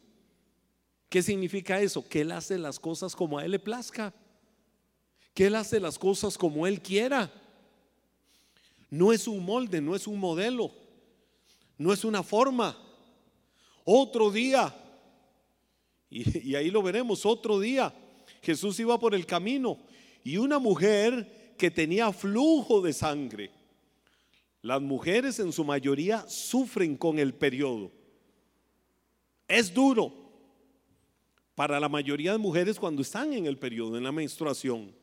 ¿Qué 1.10 1.24
significa 1.24 1.82
eso? 1.82 2.08
Que 2.08 2.22
Él 2.22 2.32
hace 2.32 2.60
las 2.60 2.80
cosas 2.80 3.16
como 3.16 3.40
a 3.40 3.44
Él 3.44 3.50
le 3.50 3.58
plazca. 3.58 4.14
Que 5.34 5.48
Él 5.48 5.56
hace 5.56 5.80
las 5.80 5.98
cosas 5.98 6.38
como 6.38 6.68
Él 6.68 6.80
quiera. 6.80 7.34
No 8.92 9.12
es 9.12 9.28
un 9.28 9.44
molde, 9.44 9.82
no 9.82 9.96
es 9.96 10.06
un 10.06 10.20
modelo, 10.20 10.72
no 11.80 11.92
es 11.92 12.06
una 12.06 12.22
forma. 12.22 12.78
Otro 13.84 14.30
día, 14.30 14.76
y, 16.08 16.52
y 16.52 16.56
ahí 16.56 16.70
lo 16.70 16.84
veremos, 16.84 17.26
otro 17.26 17.60
día, 17.60 17.92
Jesús 18.44 18.80
iba 18.80 19.00
por 19.00 19.16
el 19.16 19.26
camino 19.26 19.80
y 20.24 20.38
una 20.38 20.60
mujer 20.60 21.43
que 21.58 21.72
tenía 21.72 22.12
flujo 22.12 22.82
de 22.82 22.94
sangre. 22.94 23.52
Las 24.62 24.82
mujeres 24.82 25.40
en 25.40 25.52
su 25.52 25.64
mayoría 25.64 26.26
sufren 26.28 26.96
con 26.96 27.20
el 27.20 27.34
periodo. 27.34 27.92
Es 29.48 29.74
duro 29.74 30.14
para 31.56 31.80
la 31.80 31.90
mayoría 31.90 32.32
de 32.32 32.38
mujeres 32.38 32.80
cuando 32.80 33.02
están 33.02 33.34
en 33.34 33.46
el 33.46 33.58
periodo, 33.58 33.98
en 33.98 34.04
la 34.04 34.12
menstruación. 34.12 34.94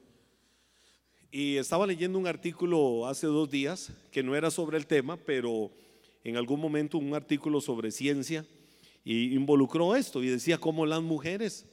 Y 1.30 1.56
estaba 1.56 1.86
leyendo 1.86 2.18
un 2.18 2.26
artículo 2.26 3.06
hace 3.06 3.26
dos 3.26 3.50
días 3.50 3.92
que 4.10 4.22
no 4.22 4.34
era 4.34 4.50
sobre 4.50 4.76
el 4.76 4.86
tema, 4.86 5.16
pero 5.16 5.70
en 6.24 6.36
algún 6.36 6.60
momento 6.60 6.98
un 6.98 7.14
artículo 7.14 7.60
sobre 7.60 7.90
ciencia 7.90 8.44
y 9.04 9.34
involucró 9.34 9.94
esto 9.94 10.22
y 10.22 10.28
decía 10.28 10.58
cómo 10.58 10.86
las 10.86 11.02
mujeres 11.02 11.66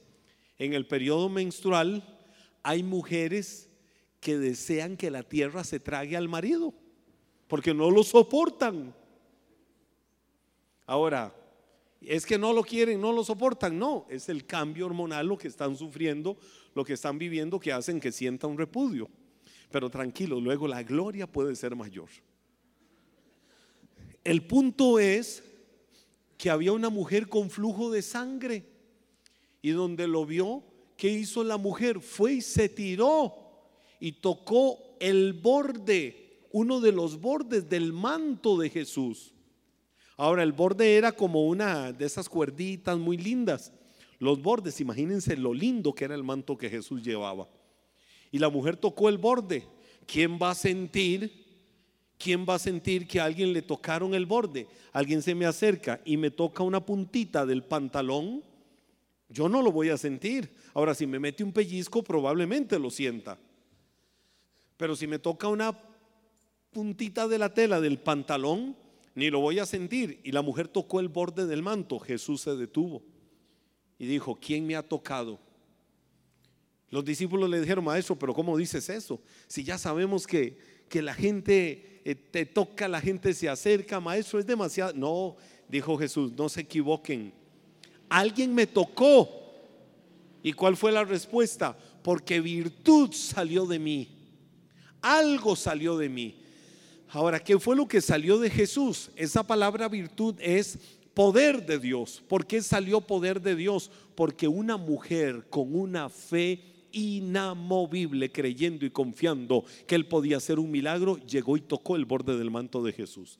en 0.58 0.74
el 0.74 0.86
periodo 0.86 1.28
menstrual 1.28 2.02
hay 2.62 2.82
mujeres 2.82 3.67
que 4.20 4.38
desean 4.38 4.96
que 4.96 5.10
la 5.10 5.22
tierra 5.22 5.64
se 5.64 5.80
trague 5.80 6.16
al 6.16 6.28
marido 6.28 6.74
porque 7.48 7.74
no 7.74 7.90
lo 7.90 8.04
soportan. 8.04 8.94
Ahora, 10.86 11.34
es 12.00 12.24
que 12.24 12.38
no 12.38 12.52
lo 12.52 12.62
quieren, 12.62 13.00
no 13.00 13.12
lo 13.12 13.24
soportan, 13.24 13.78
no, 13.78 14.06
es 14.08 14.28
el 14.28 14.46
cambio 14.46 14.86
hormonal 14.86 15.26
lo 15.26 15.36
que 15.36 15.48
están 15.48 15.76
sufriendo, 15.76 16.36
lo 16.74 16.84
que 16.84 16.92
están 16.92 17.18
viviendo 17.18 17.58
que 17.58 17.72
hacen 17.72 17.98
que 17.98 18.12
sienta 18.12 18.46
un 18.46 18.58
repudio. 18.58 19.08
Pero 19.70 19.90
tranquilo, 19.90 20.40
luego 20.40 20.68
la 20.68 20.82
gloria 20.82 21.26
puede 21.26 21.56
ser 21.56 21.74
mayor. 21.74 22.08
El 24.22 24.46
punto 24.46 24.98
es 24.98 25.42
que 26.36 26.50
había 26.50 26.72
una 26.72 26.90
mujer 26.90 27.28
con 27.28 27.50
flujo 27.50 27.90
de 27.90 28.02
sangre 28.02 28.64
y 29.60 29.70
donde 29.70 30.06
lo 30.06 30.24
vio, 30.24 30.62
¿qué 30.96 31.08
hizo 31.08 31.42
la 31.42 31.56
mujer? 31.56 32.00
Fue 32.00 32.34
y 32.34 32.40
se 32.40 32.68
tiró 32.68 33.47
y 34.00 34.12
tocó 34.12 34.78
el 35.00 35.32
borde, 35.32 36.46
uno 36.52 36.80
de 36.80 36.92
los 36.92 37.20
bordes 37.20 37.68
del 37.68 37.92
manto 37.92 38.56
de 38.58 38.70
Jesús. 38.70 39.34
Ahora, 40.16 40.42
el 40.42 40.52
borde 40.52 40.96
era 40.96 41.12
como 41.12 41.46
una 41.46 41.92
de 41.92 42.04
esas 42.04 42.28
cuerditas 42.28 42.98
muy 42.98 43.16
lindas. 43.16 43.72
Los 44.18 44.42
bordes, 44.42 44.80
imagínense 44.80 45.36
lo 45.36 45.54
lindo 45.54 45.94
que 45.94 46.04
era 46.04 46.14
el 46.14 46.24
manto 46.24 46.58
que 46.58 46.68
Jesús 46.68 47.02
llevaba 47.02 47.48
y 48.30 48.38
la 48.38 48.48
mujer 48.48 48.76
tocó 48.76 49.08
el 49.08 49.18
borde, 49.18 49.64
¿quién 50.06 50.38
va 50.40 50.50
a 50.50 50.54
sentir? 50.54 51.46
¿Quién 52.18 52.44
va 52.48 52.56
a 52.56 52.58
sentir 52.58 53.06
que 53.06 53.20
a 53.20 53.24
alguien 53.24 53.52
le 53.52 53.62
tocaron 53.62 54.12
el 54.14 54.26
borde? 54.26 54.66
Alguien 54.92 55.22
se 55.22 55.36
me 55.36 55.46
acerca 55.46 56.00
y 56.04 56.16
me 56.16 56.32
toca 56.32 56.64
una 56.64 56.84
puntita 56.84 57.46
del 57.46 57.62
pantalón, 57.62 58.42
yo 59.28 59.48
no 59.48 59.62
lo 59.62 59.70
voy 59.70 59.90
a 59.90 59.98
sentir. 59.98 60.52
Ahora, 60.74 60.94
si 60.94 61.06
me 61.06 61.18
mete 61.18 61.44
un 61.44 61.52
pellizco, 61.52 62.02
probablemente 62.02 62.78
lo 62.78 62.90
sienta. 62.90 63.38
Pero 64.78 64.96
si 64.96 65.06
me 65.06 65.18
toca 65.18 65.48
una 65.48 65.76
puntita 66.70 67.28
de 67.28 67.38
la 67.38 67.52
tela 67.52 67.80
del 67.80 67.98
pantalón, 67.98 68.76
ni 69.14 69.28
lo 69.28 69.40
voy 69.40 69.58
a 69.58 69.66
sentir. 69.66 70.20
Y 70.22 70.32
la 70.32 70.40
mujer 70.40 70.68
tocó 70.68 71.00
el 71.00 71.08
borde 71.08 71.46
del 71.46 71.62
manto. 71.62 71.98
Jesús 71.98 72.42
se 72.42 72.56
detuvo 72.56 73.02
y 73.98 74.06
dijo, 74.06 74.38
¿quién 74.40 74.66
me 74.66 74.76
ha 74.76 74.82
tocado? 74.82 75.40
Los 76.90 77.04
discípulos 77.04 77.50
le 77.50 77.60
dijeron, 77.60 77.84
maestro, 77.84 78.16
pero 78.16 78.32
¿cómo 78.32 78.56
dices 78.56 78.88
eso? 78.88 79.20
Si 79.48 79.64
ya 79.64 79.76
sabemos 79.76 80.26
que, 80.26 80.56
que 80.88 81.02
la 81.02 81.12
gente 81.12 82.00
eh, 82.04 82.14
te 82.14 82.46
toca, 82.46 82.86
la 82.86 83.00
gente 83.00 83.34
se 83.34 83.48
acerca, 83.48 83.98
maestro, 83.98 84.38
es 84.38 84.46
demasiado. 84.46 84.92
No, 84.94 85.36
dijo 85.68 85.98
Jesús, 85.98 86.32
no 86.32 86.48
se 86.48 86.60
equivoquen. 86.60 87.34
Alguien 88.08 88.54
me 88.54 88.68
tocó. 88.68 89.28
¿Y 90.42 90.52
cuál 90.52 90.76
fue 90.76 90.92
la 90.92 91.04
respuesta? 91.04 91.76
Porque 92.02 92.40
virtud 92.40 93.12
salió 93.12 93.66
de 93.66 93.80
mí. 93.80 94.17
Algo 95.00 95.56
salió 95.56 95.96
de 95.96 96.08
mí. 96.08 96.36
Ahora, 97.10 97.40
¿qué 97.40 97.58
fue 97.58 97.76
lo 97.76 97.88
que 97.88 98.00
salió 98.00 98.38
de 98.38 98.50
Jesús? 98.50 99.10
Esa 99.16 99.46
palabra 99.46 99.88
virtud 99.88 100.34
es 100.40 100.78
poder 101.14 101.64
de 101.64 101.78
Dios. 101.78 102.22
¿Por 102.28 102.46
qué 102.46 102.60
salió 102.62 103.00
poder 103.00 103.40
de 103.40 103.56
Dios? 103.56 103.90
Porque 104.14 104.46
una 104.46 104.76
mujer 104.76 105.46
con 105.48 105.74
una 105.74 106.08
fe 106.08 106.62
inamovible, 106.92 108.30
creyendo 108.30 108.84
y 108.84 108.90
confiando 108.90 109.64
que 109.86 109.94
él 109.94 110.06
podía 110.06 110.36
hacer 110.36 110.58
un 110.58 110.70
milagro, 110.70 111.16
llegó 111.18 111.56
y 111.56 111.60
tocó 111.60 111.96
el 111.96 112.04
borde 112.04 112.36
del 112.36 112.50
manto 112.50 112.82
de 112.82 112.92
Jesús. 112.92 113.38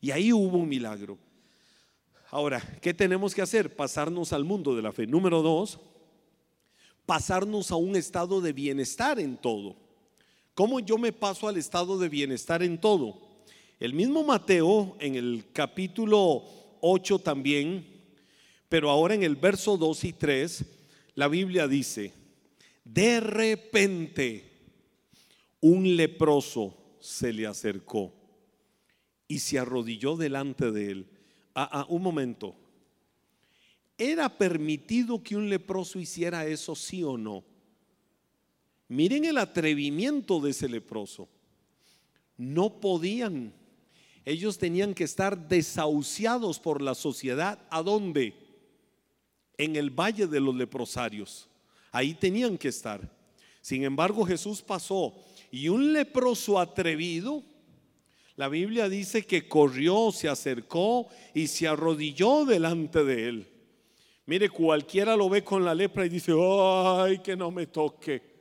Y 0.00 0.10
ahí 0.10 0.32
hubo 0.32 0.58
un 0.58 0.68
milagro. 0.68 1.18
Ahora, 2.30 2.60
¿qué 2.80 2.94
tenemos 2.94 3.34
que 3.34 3.42
hacer? 3.42 3.74
Pasarnos 3.76 4.32
al 4.32 4.44
mundo 4.44 4.74
de 4.74 4.82
la 4.82 4.92
fe. 4.92 5.06
Número 5.06 5.42
dos, 5.42 5.78
pasarnos 7.04 7.70
a 7.70 7.76
un 7.76 7.94
estado 7.96 8.40
de 8.40 8.52
bienestar 8.52 9.20
en 9.20 9.36
todo. 9.36 9.76
¿Cómo 10.54 10.80
yo 10.80 10.98
me 10.98 11.12
paso 11.12 11.48
al 11.48 11.56
estado 11.56 11.98
de 11.98 12.10
bienestar 12.10 12.62
en 12.62 12.78
todo? 12.78 13.18
El 13.80 13.94
mismo 13.94 14.22
Mateo 14.22 14.96
en 15.00 15.14
el 15.14 15.46
capítulo 15.50 16.44
8 16.82 17.20
también, 17.20 17.86
pero 18.68 18.90
ahora 18.90 19.14
en 19.14 19.22
el 19.22 19.36
verso 19.36 19.78
2 19.78 20.04
y 20.04 20.12
3, 20.12 20.64
la 21.14 21.28
Biblia 21.28 21.66
dice, 21.66 22.12
de 22.84 23.20
repente, 23.20 24.52
un 25.60 25.96
leproso 25.96 26.76
se 27.00 27.32
le 27.32 27.46
acercó 27.46 28.12
y 29.26 29.38
se 29.38 29.58
arrodilló 29.58 30.16
delante 30.16 30.70
de 30.70 30.90
él. 30.90 31.06
Ah, 31.54 31.68
ah, 31.72 31.86
un 31.88 32.02
momento. 32.02 32.54
¿Era 33.96 34.28
permitido 34.36 35.22
que 35.22 35.34
un 35.34 35.48
leproso 35.48 35.98
hiciera 35.98 36.46
eso, 36.46 36.74
sí 36.74 37.02
o 37.02 37.16
no? 37.16 37.42
Miren 38.92 39.24
el 39.24 39.38
atrevimiento 39.38 40.38
de 40.38 40.50
ese 40.50 40.68
leproso. 40.68 41.26
No 42.36 42.78
podían. 42.78 43.54
Ellos 44.22 44.58
tenían 44.58 44.92
que 44.92 45.04
estar 45.04 45.48
desahuciados 45.48 46.60
por 46.60 46.82
la 46.82 46.94
sociedad. 46.94 47.58
¿A 47.70 47.82
dónde? 47.82 48.34
En 49.56 49.76
el 49.76 49.88
valle 49.88 50.26
de 50.26 50.40
los 50.40 50.54
leprosarios. 50.54 51.48
Ahí 51.90 52.12
tenían 52.12 52.58
que 52.58 52.68
estar. 52.68 53.00
Sin 53.62 53.82
embargo, 53.82 54.26
Jesús 54.26 54.60
pasó 54.60 55.14
y 55.50 55.70
un 55.70 55.94
leproso 55.94 56.60
atrevido, 56.60 57.42
la 58.36 58.48
Biblia 58.48 58.90
dice 58.90 59.24
que 59.24 59.48
corrió, 59.48 60.12
se 60.12 60.28
acercó 60.28 61.08
y 61.32 61.46
se 61.46 61.66
arrodilló 61.66 62.44
delante 62.44 63.04
de 63.04 63.28
él. 63.30 63.48
Mire, 64.26 64.50
cualquiera 64.50 65.16
lo 65.16 65.30
ve 65.30 65.42
con 65.42 65.64
la 65.64 65.74
lepra 65.74 66.04
y 66.04 66.10
dice, 66.10 66.32
ay, 66.38 67.20
que 67.20 67.34
no 67.34 67.50
me 67.50 67.66
toque, 67.66 68.31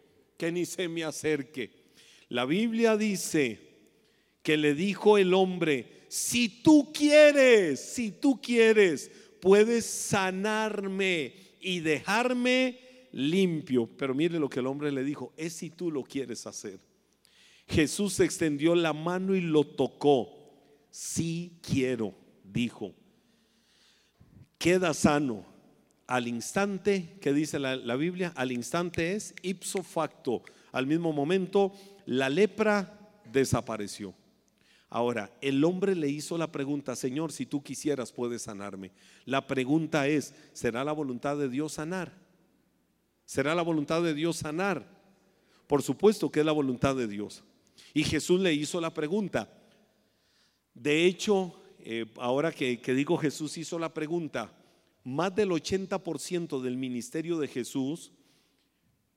que 0.42 0.52
ni 0.52 0.66
se 0.66 0.88
me 0.88 1.04
acerque. 1.04 1.70
La 2.30 2.46
Biblia 2.46 2.98
dice 2.98 3.60
que 4.42 4.58
le 4.58 4.74
dijo 4.74 5.20
el 5.20 5.36
hombre, 5.36 6.08
si 6.08 6.64
tú 6.64 6.92
quieres, 6.92 7.80
si 7.80 8.10
tú 8.10 8.42
quieres, 8.42 9.12
puedes 9.40 9.86
sanarme 9.86 11.36
y 11.62 11.82
dejarme 11.82 12.80
limpio. 13.12 13.88
Pero 13.96 14.16
mire 14.16 14.40
lo 14.40 14.50
que 14.50 14.62
el 14.62 14.66
hombre 14.66 14.92
le 14.92 15.04
dijo, 15.04 15.32
es 15.38 15.54
si 15.54 15.70
tú 15.70 15.92
lo 15.92 16.02
quieres 16.02 16.48
hacer. 16.48 16.80
Jesús 17.68 18.20
extendió 18.20 18.74
la 18.74 18.94
mano 18.94 19.36
y 19.36 19.42
lo 19.42 19.64
tocó. 19.64 20.34
Si 20.90 21.60
quiero, 21.62 22.16
dijo. 22.44 22.96
Queda 24.58 24.96
sano. 24.96 25.51
Al 26.12 26.28
instante, 26.28 27.18
que 27.22 27.32
dice 27.32 27.58
la, 27.58 27.96
Biblia, 27.96 28.34
al 28.36 28.52
instante 28.52 29.14
es 29.16 29.34
ipso 29.44 29.82
facto. 29.82 30.44
Al 30.74 30.86
mismo 30.86 31.14
momento, 31.14 31.72
la 32.06 32.28
lepra 32.28 33.14
desapareció. 33.32 34.14
Ahora, 34.90 35.32
el 35.40 35.64
hombre 35.64 35.96
le 35.96 36.10
hizo 36.10 36.38
la 36.38 36.52
pregunta, 36.52 36.98
Señor, 36.98 37.32
si 37.32 37.46
tú 37.46 37.64
quisieras, 37.64 38.12
puedes 38.12 38.42
sanarme. 38.42 38.92
La 39.24 39.48
pregunta 39.48 40.06
es, 40.10 40.34
¿será 40.52 40.84
la 40.84 40.92
voluntad 40.92 41.38
de 41.38 41.48
Dios 41.48 41.72
sanar? 41.72 42.12
¿Será 43.24 43.56
la 43.56 43.62
voluntad 43.62 44.04
de 44.04 44.14
Dios 44.14 44.36
sanar? 44.36 44.86
Por 45.66 45.82
supuesto 45.82 46.30
que 46.30 46.42
es 46.42 46.46
la 46.46 46.52
voluntad 46.52 46.94
de 46.94 47.08
Dios. 47.08 47.42
Y 47.94 48.04
Jesús 48.04 48.42
le 48.42 48.54
hizo 48.54 48.82
la 48.82 48.94
pregunta, 48.94 49.48
De 50.74 51.06
hecho, 51.06 51.58
eh, 51.80 52.06
ahora 52.18 52.52
que 52.52 52.82
digo 52.94 53.16
Jesús 53.16 53.58
hizo 53.58 53.80
la 53.80 53.94
pregunta, 53.94 54.58
más 55.04 55.34
del 55.36 55.50
80% 55.50 56.62
del 56.62 56.78
ministerio 56.78 57.38
de 57.38 57.48
Jesús 57.48 58.12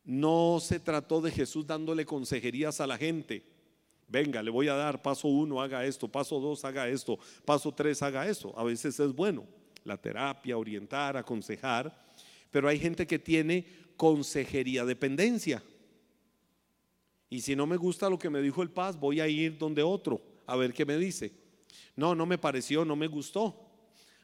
no 0.05 0.59
se 0.61 0.81
trató 0.81 1.21
de 1.21 1.31
Jesús 1.31 1.67
dándole 1.67 2.05
consejerías 2.05 2.81
a 2.81 2.87
la 2.87 2.99
gente. 2.99 3.45
Venga, 4.07 4.43
le 4.43 4.51
voy 4.51 4.69
a 4.69 4.75
dar 4.75 5.03
paso 5.03 5.29
uno, 5.29 5.63
haga 5.63 5.85
esto, 5.85 6.09
paso 6.09 6.39
dos, 6.39 6.65
haga 6.65 6.89
esto, 6.89 7.19
paso 7.45 7.73
tres, 7.73 8.03
haga 8.03 8.29
esto. 8.29 8.53
A 8.57 8.65
veces 8.65 8.99
es 9.01 9.13
bueno 9.15 9.47
la 9.83 9.97
terapia, 9.97 10.57
orientar, 10.57 11.17
aconsejar, 11.17 12.05
pero 12.51 12.69
hay 12.69 12.79
gente 12.79 13.07
que 13.07 13.19
tiene 13.19 13.67
consejería 13.97 14.85
dependencia. 14.85 15.63
Y 17.31 17.41
si 17.41 17.57
no 17.57 17.67
me 17.67 17.77
gusta 17.77 18.11
lo 18.11 18.19
que 18.19 18.31
me 18.31 18.43
dijo 18.43 18.63
el 18.63 18.71
paz, 18.71 18.99
voy 18.99 19.21
a 19.21 19.29
ir 19.29 19.59
donde 19.59 19.83
otro 19.83 20.21
a 20.47 20.57
ver 20.57 20.73
qué 20.73 20.85
me 20.85 20.97
dice. 20.97 21.33
No, 21.97 22.15
no 22.15 22.27
me 22.27 22.39
pareció, 22.39 22.85
no 22.85 22.97
me 22.97 23.07
gustó. 23.07 23.64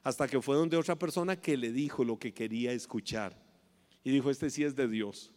Hasta 0.02 0.26
que 0.28 0.40
fue 0.40 0.56
donde 0.56 0.76
otra 0.76 0.98
persona 0.98 1.40
que 1.40 1.56
le 1.56 1.72
dijo 1.72 2.04
lo 2.04 2.18
que 2.18 2.32
quería 2.32 2.72
escuchar. 2.72 3.36
Y 4.02 4.10
dijo, 4.10 4.30
este 4.30 4.48
sí 4.50 4.64
es 4.64 4.74
de 4.74 4.88
Dios. 4.88 5.32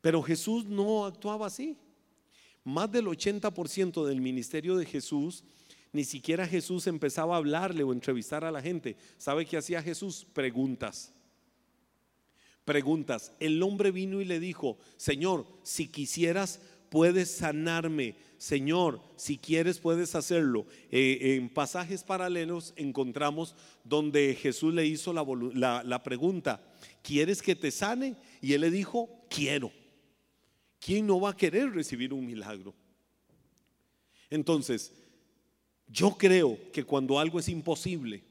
Pero 0.00 0.22
Jesús 0.22 0.64
no 0.64 1.04
actuaba 1.04 1.46
así. 1.46 1.76
Más 2.64 2.90
del 2.92 3.06
80% 3.06 4.04
del 4.04 4.20
ministerio 4.20 4.76
de 4.76 4.86
Jesús, 4.86 5.42
ni 5.92 6.04
siquiera 6.04 6.46
Jesús 6.46 6.86
empezaba 6.86 7.34
a 7.34 7.38
hablarle 7.38 7.82
o 7.82 7.92
entrevistar 7.92 8.44
a 8.44 8.52
la 8.52 8.62
gente. 8.62 8.96
¿Sabe 9.16 9.46
qué 9.46 9.56
hacía 9.56 9.82
Jesús? 9.82 10.26
Preguntas. 10.32 11.12
Preguntas. 12.64 13.32
El 13.40 13.62
hombre 13.62 13.90
vino 13.90 14.20
y 14.20 14.26
le 14.26 14.38
dijo, 14.38 14.78
Señor, 14.96 15.46
si 15.62 15.88
quisieras, 15.88 16.60
puedes 16.90 17.30
sanarme. 17.30 18.16
Señor, 18.38 19.00
si 19.16 19.36
quieres 19.36 19.78
puedes 19.78 20.14
hacerlo. 20.14 20.66
Eh, 20.90 21.36
en 21.36 21.48
pasajes 21.48 22.04
paralelos 22.04 22.72
encontramos 22.76 23.54
donde 23.84 24.34
Jesús 24.34 24.72
le 24.72 24.86
hizo 24.86 25.12
la, 25.12 25.82
la 25.84 26.02
pregunta, 26.02 26.64
¿quieres 27.02 27.42
que 27.42 27.56
te 27.56 27.70
sane? 27.70 28.16
Y 28.40 28.52
él 28.52 28.60
le 28.60 28.70
dijo, 28.70 29.08
quiero. 29.28 29.72
¿Quién 30.80 31.06
no 31.06 31.20
va 31.20 31.30
a 31.30 31.36
querer 31.36 31.72
recibir 31.72 32.12
un 32.12 32.24
milagro? 32.24 32.74
Entonces, 34.30 34.92
yo 35.88 36.10
creo 36.16 36.58
que 36.72 36.84
cuando 36.84 37.18
algo 37.18 37.38
es 37.38 37.48
imposible, 37.48 38.22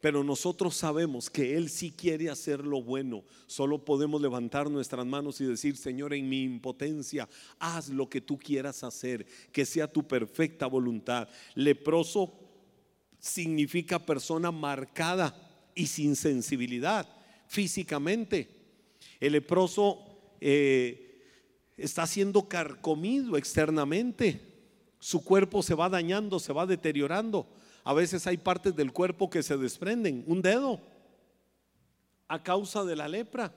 pero 0.00 0.22
nosotros 0.22 0.76
sabemos 0.76 1.28
que 1.28 1.56
Él 1.56 1.68
sí 1.68 1.90
quiere 1.90 2.30
hacer 2.30 2.64
lo 2.64 2.82
bueno. 2.82 3.24
Solo 3.46 3.84
podemos 3.84 4.20
levantar 4.20 4.70
nuestras 4.70 5.04
manos 5.04 5.40
y 5.40 5.44
decir, 5.44 5.76
Señor, 5.76 6.14
en 6.14 6.28
mi 6.28 6.44
impotencia, 6.44 7.28
haz 7.58 7.88
lo 7.88 8.08
que 8.08 8.20
tú 8.20 8.38
quieras 8.38 8.84
hacer, 8.84 9.26
que 9.50 9.66
sea 9.66 9.90
tu 9.90 10.06
perfecta 10.06 10.66
voluntad. 10.66 11.28
Leproso 11.54 12.32
significa 13.18 13.98
persona 13.98 14.52
marcada 14.52 15.34
y 15.74 15.86
sin 15.86 16.14
sensibilidad 16.14 17.08
físicamente. 17.48 18.48
El 19.18 19.32
leproso 19.32 19.98
eh, 20.40 21.24
está 21.76 22.06
siendo 22.06 22.48
carcomido 22.48 23.36
externamente. 23.36 24.40
Su 25.00 25.24
cuerpo 25.24 25.62
se 25.64 25.74
va 25.74 25.88
dañando, 25.88 26.38
se 26.38 26.52
va 26.52 26.66
deteriorando 26.66 27.48
a 27.88 27.94
veces 27.94 28.26
hay 28.26 28.36
partes 28.36 28.76
del 28.76 28.92
cuerpo 28.92 29.30
que 29.30 29.42
se 29.42 29.56
desprenden, 29.56 30.22
un 30.26 30.42
dedo, 30.42 30.78
a 32.28 32.42
causa 32.42 32.84
de 32.84 32.94
la 32.94 33.08
lepra. 33.08 33.54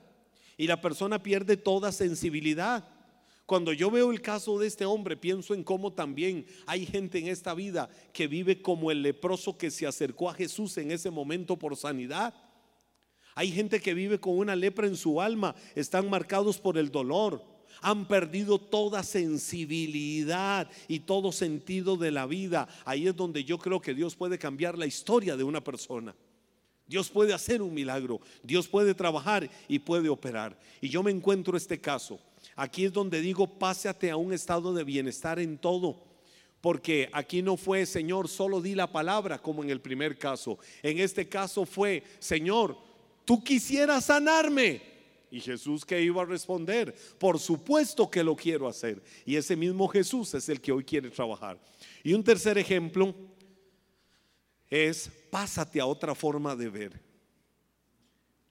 Y 0.56 0.68
la 0.68 0.80
persona 0.80 1.22
pierde 1.22 1.58
toda 1.58 1.92
sensibilidad. 1.92 2.88
Cuando 3.44 3.74
yo 3.74 3.90
veo 3.90 4.10
el 4.10 4.22
caso 4.22 4.58
de 4.58 4.68
este 4.68 4.86
hombre, 4.86 5.18
pienso 5.18 5.52
en 5.52 5.62
cómo 5.62 5.92
también 5.92 6.46
hay 6.66 6.86
gente 6.86 7.18
en 7.18 7.28
esta 7.28 7.52
vida 7.52 7.90
que 8.14 8.26
vive 8.26 8.62
como 8.62 8.90
el 8.90 9.02
leproso 9.02 9.58
que 9.58 9.70
se 9.70 9.86
acercó 9.86 10.30
a 10.30 10.34
Jesús 10.34 10.78
en 10.78 10.92
ese 10.92 11.10
momento 11.10 11.58
por 11.58 11.76
sanidad. 11.76 12.32
Hay 13.34 13.52
gente 13.52 13.82
que 13.82 13.92
vive 13.92 14.18
con 14.18 14.38
una 14.38 14.56
lepra 14.56 14.86
en 14.86 14.96
su 14.96 15.20
alma, 15.20 15.54
están 15.74 16.08
marcados 16.08 16.58
por 16.58 16.78
el 16.78 16.90
dolor, 16.90 17.44
han 17.80 18.06
perdido 18.06 18.58
toda 18.58 19.02
sensibilidad 19.02 20.70
y 20.88 21.00
todo 21.00 21.32
sentido 21.32 21.96
de 21.96 22.10
la 22.10 22.26
vida. 22.26 22.68
Ahí 22.84 23.06
es 23.08 23.16
donde 23.16 23.44
yo 23.44 23.58
creo 23.58 23.80
que 23.80 23.94
Dios 23.94 24.14
puede 24.14 24.38
cambiar 24.38 24.76
la 24.76 24.86
historia 24.86 25.36
de 25.36 25.44
una 25.44 25.62
persona. 25.62 26.14
Dios 26.86 27.08
puede 27.08 27.32
hacer 27.32 27.62
un 27.62 27.72
milagro, 27.72 28.20
Dios 28.42 28.68
puede 28.68 28.94
trabajar 28.94 29.48
y 29.66 29.78
puede 29.78 30.08
operar. 30.08 30.58
Y 30.80 30.88
yo 30.88 31.02
me 31.02 31.10
encuentro 31.10 31.56
este 31.56 31.80
caso. 31.80 32.20
Aquí 32.54 32.84
es 32.84 32.92
donde 32.92 33.20
digo, 33.20 33.46
pásate 33.46 34.10
a 34.10 34.16
un 34.16 34.32
estado 34.32 34.74
de 34.74 34.84
bienestar 34.84 35.38
en 35.38 35.56
todo. 35.56 36.12
Porque 36.60 37.08
aquí 37.12 37.42
no 37.42 37.56
fue, 37.56 37.86
Señor, 37.86 38.28
solo 38.28 38.60
di 38.60 38.74
la 38.74 38.92
palabra 38.92 39.40
como 39.40 39.64
en 39.64 39.70
el 39.70 39.80
primer 39.80 40.16
caso. 40.16 40.58
En 40.82 41.00
este 41.00 41.28
caso 41.28 41.64
fue, 41.66 42.04
Señor, 42.20 42.76
tú 43.24 43.42
quisieras 43.42 44.04
sanarme. 44.04 44.91
¿Y 45.32 45.40
Jesús 45.40 45.86
que 45.86 46.02
iba 46.02 46.20
a 46.20 46.26
responder? 46.26 46.94
Por 47.18 47.38
supuesto 47.38 48.10
que 48.10 48.22
lo 48.22 48.36
quiero 48.36 48.68
hacer. 48.68 49.02
Y 49.24 49.36
ese 49.36 49.56
mismo 49.56 49.88
Jesús 49.88 50.34
es 50.34 50.46
el 50.50 50.60
que 50.60 50.72
hoy 50.72 50.84
quiere 50.84 51.08
trabajar. 51.08 51.58
Y 52.04 52.12
un 52.12 52.22
tercer 52.22 52.58
ejemplo 52.58 53.14
es 54.68 55.10
pásate 55.30 55.80
a 55.80 55.86
otra 55.86 56.14
forma 56.14 56.54
de 56.54 56.68
ver. 56.68 57.00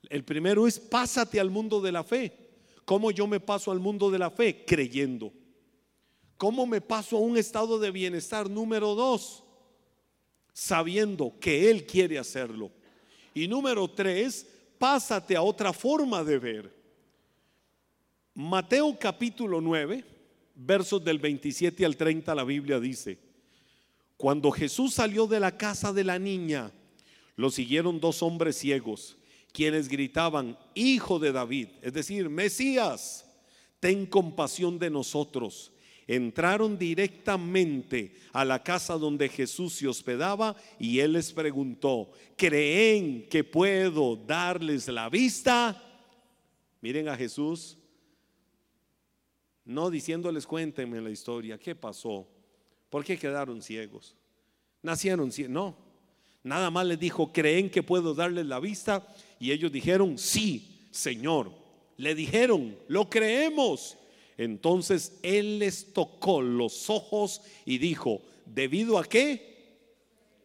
El 0.09 0.23
primero 0.23 0.65
es 0.65 0.79
pásate 0.79 1.39
al 1.39 1.51
mundo 1.51 1.81
de 1.81 1.91
la 1.91 2.03
fe. 2.03 2.49
¿Cómo 2.83 3.11
yo 3.11 3.27
me 3.27 3.39
paso 3.39 3.71
al 3.71 3.79
mundo 3.79 4.09
de 4.09 4.17
la 4.17 4.31
fe? 4.31 4.65
Creyendo. 4.65 5.31
¿Cómo 6.35 6.65
me 6.65 6.81
paso 6.81 7.17
a 7.17 7.19
un 7.19 7.37
estado 7.37 7.77
de 7.77 7.91
bienestar? 7.91 8.49
Número 8.49 8.95
dos, 8.95 9.43
sabiendo 10.51 11.37
que 11.39 11.69
Él 11.69 11.85
quiere 11.85 12.17
hacerlo. 12.17 12.71
Y 13.35 13.47
número 13.47 13.87
tres, 13.87 14.47
pásate 14.81 15.35
a 15.35 15.43
otra 15.43 15.71
forma 15.73 16.23
de 16.23 16.39
ver. 16.39 16.75
Mateo 18.33 18.97
capítulo 18.97 19.61
9, 19.61 20.03
versos 20.55 21.03
del 21.03 21.19
27 21.19 21.85
al 21.85 21.95
30, 21.95 22.33
la 22.33 22.43
Biblia 22.43 22.79
dice, 22.79 23.19
cuando 24.17 24.49
Jesús 24.49 24.95
salió 24.95 25.27
de 25.27 25.39
la 25.39 25.55
casa 25.55 25.93
de 25.93 26.03
la 26.03 26.17
niña, 26.17 26.71
lo 27.35 27.51
siguieron 27.51 27.99
dos 27.99 28.23
hombres 28.23 28.57
ciegos, 28.57 29.17
quienes 29.53 29.87
gritaban, 29.87 30.57
Hijo 30.73 31.19
de 31.19 31.31
David, 31.31 31.67
es 31.83 31.93
decir, 31.93 32.27
Mesías, 32.27 33.27
ten 33.79 34.07
compasión 34.07 34.79
de 34.79 34.89
nosotros. 34.89 35.73
Entraron 36.11 36.77
directamente 36.77 38.13
a 38.33 38.43
la 38.43 38.61
casa 38.61 38.97
donde 38.97 39.29
Jesús 39.29 39.75
se 39.75 39.87
hospedaba 39.87 40.57
y 40.77 40.99
él 40.99 41.13
les 41.13 41.31
preguntó, 41.31 42.11
¿creen 42.35 43.29
que 43.29 43.45
puedo 43.45 44.17
darles 44.17 44.89
la 44.89 45.07
vista? 45.07 45.81
Miren 46.81 47.07
a 47.07 47.15
Jesús, 47.15 47.77
no 49.63 49.89
diciéndoles 49.89 50.45
cuéntenme 50.45 50.99
la 50.99 51.11
historia, 51.11 51.57
¿qué 51.57 51.75
pasó? 51.75 52.27
¿Por 52.89 53.05
qué 53.05 53.17
quedaron 53.17 53.61
ciegos? 53.61 54.17
Nacieron 54.81 55.31
ciegos, 55.31 55.53
no. 55.53 55.77
Nada 56.43 56.69
más 56.71 56.87
les 56.87 56.99
dijo, 56.99 57.31
¿creen 57.31 57.69
que 57.69 57.83
puedo 57.83 58.13
darles 58.13 58.47
la 58.47 58.59
vista? 58.59 59.07
Y 59.39 59.53
ellos 59.53 59.71
dijeron, 59.71 60.17
sí, 60.17 60.89
Señor. 60.91 61.53
Le 61.95 62.15
dijeron, 62.15 62.77
lo 62.89 63.09
creemos. 63.09 63.97
Entonces 64.37 65.19
Él 65.23 65.59
les 65.59 65.93
tocó 65.93 66.41
los 66.41 66.89
ojos 66.89 67.41
y 67.65 67.77
dijo, 67.77 68.21
¿debido 68.45 68.97
a 68.97 69.03
qué? 69.03 69.77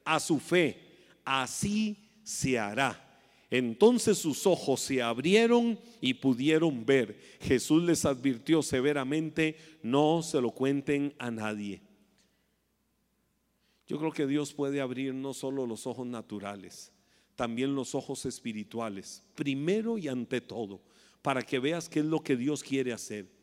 A 0.05 0.21
su 0.21 0.39
fe. 0.39 0.83
Así 1.25 1.97
se 2.23 2.59
hará. 2.59 3.03
Entonces 3.51 4.19
sus 4.19 4.47
ojos 4.47 4.81
se 4.81 5.03
abrieron 5.03 5.79
y 6.01 6.15
pudieron 6.15 6.85
ver. 6.85 7.19
Jesús 7.41 7.83
les 7.83 8.05
advirtió 8.05 8.63
severamente, 8.63 9.57
no 9.83 10.23
se 10.23 10.41
lo 10.41 10.51
cuenten 10.51 11.15
a 11.19 11.31
nadie. 11.31 11.81
Yo 13.87 13.99
creo 13.99 14.11
que 14.11 14.27
Dios 14.27 14.53
puede 14.53 14.81
abrir 14.81 15.15
no 15.15 15.33
solo 15.33 15.65
los 15.65 15.87
ojos 15.87 16.07
naturales, 16.07 16.93
también 17.37 17.75
los 17.77 17.95
ojos 17.95 18.27
espirituales, 18.27 19.23
primero 19.37 19.97
y 19.97 20.09
ante 20.09 20.41
todo, 20.41 20.83
para 21.23 21.43
que 21.43 21.61
veas 21.61 21.89
qué 21.89 22.01
es 22.01 22.07
lo 22.07 22.21
que 22.21 22.37
Dios 22.37 22.65
quiere 22.65 22.93
hacer. 22.93 23.36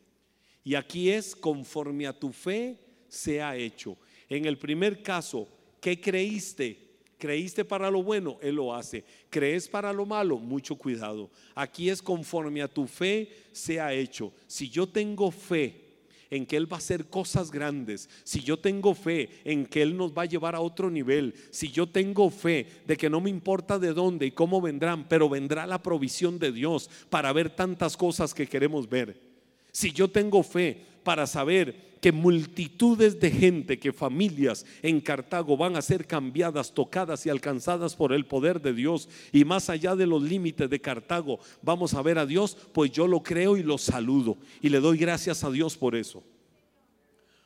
Y 0.64 0.74
aquí 0.74 1.10
es 1.10 1.36
conforme 1.36 2.06
a 2.06 2.18
tu 2.18 2.32
fe 2.32 2.78
se 3.06 3.42
ha 3.42 3.54
hecho. 3.54 3.96
En 4.28 4.46
el 4.46 4.56
primer 4.58 5.02
caso, 5.02 5.46
¿qué 5.80 6.00
creíste? 6.00 6.84
¿Creíste 7.18 7.64
para 7.64 7.90
lo 7.90 8.02
bueno? 8.02 8.38
Él 8.42 8.56
lo 8.56 8.74
hace. 8.74 9.04
¿Crees 9.30 9.68
para 9.68 9.92
lo 9.92 10.06
malo? 10.06 10.38
Mucho 10.38 10.74
cuidado. 10.76 11.30
Aquí 11.54 11.88
es 11.88 12.02
conforme 12.02 12.62
a 12.62 12.68
tu 12.68 12.86
fe 12.86 13.30
se 13.52 13.80
ha 13.80 13.92
hecho. 13.92 14.32
Si 14.46 14.68
yo 14.68 14.86
tengo 14.86 15.30
fe 15.30 15.84
en 16.30 16.46
que 16.46 16.56
Él 16.56 16.70
va 16.70 16.76
a 16.76 16.78
hacer 16.78 17.06
cosas 17.06 17.50
grandes, 17.50 18.08
si 18.24 18.40
yo 18.40 18.58
tengo 18.58 18.94
fe 18.94 19.28
en 19.44 19.66
que 19.66 19.82
Él 19.82 19.96
nos 19.96 20.12
va 20.12 20.22
a 20.22 20.26
llevar 20.26 20.54
a 20.54 20.60
otro 20.60 20.90
nivel, 20.90 21.34
si 21.50 21.70
yo 21.70 21.86
tengo 21.86 22.30
fe 22.30 22.66
de 22.86 22.96
que 22.96 23.10
no 23.10 23.20
me 23.20 23.30
importa 23.30 23.78
de 23.78 23.92
dónde 23.92 24.26
y 24.26 24.32
cómo 24.32 24.60
vendrán, 24.60 25.08
pero 25.08 25.28
vendrá 25.28 25.66
la 25.66 25.82
provisión 25.82 26.38
de 26.38 26.52
Dios 26.52 26.90
para 27.10 27.32
ver 27.32 27.54
tantas 27.54 27.96
cosas 27.96 28.34
que 28.34 28.46
queremos 28.46 28.88
ver. 28.88 29.33
Si 29.74 29.90
yo 29.90 30.08
tengo 30.08 30.44
fe, 30.44 30.86
para 31.02 31.26
saber 31.26 31.94
que 32.00 32.12
multitudes 32.12 33.18
de 33.18 33.30
gente, 33.30 33.78
que 33.78 33.92
familias 33.92 34.64
en 34.82 35.00
Cartago 35.00 35.56
van 35.56 35.76
a 35.76 35.82
ser 35.82 36.06
cambiadas, 36.06 36.72
tocadas 36.72 37.24
y 37.26 37.30
alcanzadas 37.30 37.96
por 37.96 38.12
el 38.12 38.24
poder 38.24 38.60
de 38.60 38.72
Dios. 38.72 39.08
Y 39.32 39.44
más 39.44 39.70
allá 39.70 39.96
de 39.96 40.06
los 40.06 40.22
límites 40.22 40.70
de 40.70 40.80
Cartago, 40.80 41.40
vamos 41.60 41.94
a 41.94 42.02
ver 42.02 42.18
a 42.18 42.26
Dios, 42.26 42.56
pues 42.72 42.92
yo 42.92 43.06
lo 43.06 43.22
creo 43.22 43.56
y 43.56 43.62
lo 43.62 43.78
saludo. 43.78 44.38
Y 44.62 44.68
le 44.68 44.80
doy 44.80 44.96
gracias 44.96 45.44
a 45.44 45.50
Dios 45.50 45.76
por 45.76 45.96
eso. 45.96 46.22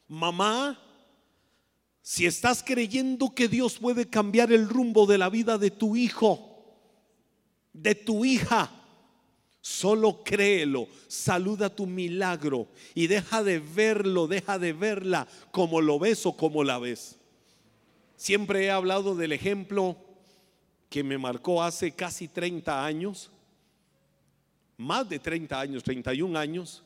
Mamá, 0.06 0.78
si 2.02 2.26
estás 2.26 2.62
creyendo 2.62 3.34
que 3.34 3.48
Dios 3.48 3.78
puede 3.78 4.08
cambiar 4.08 4.52
el 4.52 4.68
rumbo 4.68 5.06
de 5.06 5.18
la 5.18 5.30
vida 5.30 5.56
de 5.56 5.70
tu 5.70 5.94
hijo, 5.96 6.78
de 7.72 7.94
tu 7.94 8.24
hija, 8.24 8.77
Solo 9.60 10.22
créelo, 10.22 10.88
saluda 11.08 11.68
tu 11.68 11.86
milagro 11.86 12.68
y 12.94 13.06
deja 13.06 13.42
de 13.42 13.58
verlo, 13.58 14.26
deja 14.26 14.58
de 14.58 14.72
verla 14.72 15.26
como 15.50 15.80
lo 15.80 15.98
ves 15.98 16.24
o 16.26 16.36
como 16.36 16.62
la 16.64 16.78
ves. 16.78 17.18
Siempre 18.16 18.64
he 18.64 18.70
hablado 18.70 19.14
del 19.14 19.32
ejemplo 19.32 19.96
que 20.88 21.02
me 21.04 21.18
marcó 21.18 21.62
hace 21.62 21.92
casi 21.92 22.28
30 22.28 22.84
años, 22.84 23.30
más 24.76 25.08
de 25.08 25.18
30 25.18 25.60
años, 25.60 25.82
31 25.82 26.38
años, 26.38 26.82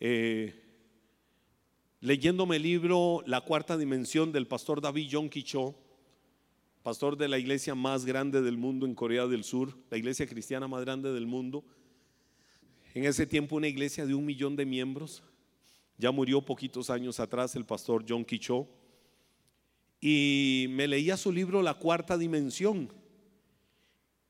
eh, 0.00 0.62
leyéndome 2.00 2.56
el 2.56 2.62
libro 2.62 3.22
La 3.26 3.40
cuarta 3.40 3.76
dimensión 3.76 4.32
del 4.32 4.46
pastor 4.46 4.80
David 4.80 5.08
John 5.12 5.30
Cho 5.30 5.74
pastor 6.86 7.16
de 7.16 7.26
la 7.26 7.36
iglesia 7.36 7.74
más 7.74 8.04
grande 8.04 8.40
del 8.42 8.58
mundo 8.58 8.86
en 8.86 8.94
Corea 8.94 9.26
del 9.26 9.42
Sur, 9.42 9.76
la 9.90 9.98
iglesia 9.98 10.24
cristiana 10.24 10.68
más 10.68 10.84
grande 10.84 11.12
del 11.12 11.26
mundo. 11.26 11.64
En 12.94 13.04
ese 13.04 13.26
tiempo 13.26 13.56
una 13.56 13.66
iglesia 13.66 14.06
de 14.06 14.14
un 14.14 14.24
millón 14.24 14.54
de 14.54 14.64
miembros. 14.64 15.24
Ya 15.98 16.12
murió 16.12 16.42
poquitos 16.42 16.88
años 16.88 17.18
atrás 17.18 17.56
el 17.56 17.64
pastor 17.64 18.04
John 18.08 18.24
Kicho. 18.24 18.68
Y 20.00 20.66
me 20.70 20.86
leía 20.86 21.16
su 21.16 21.32
libro 21.32 21.60
La 21.60 21.74
Cuarta 21.74 22.16
Dimensión. 22.16 22.92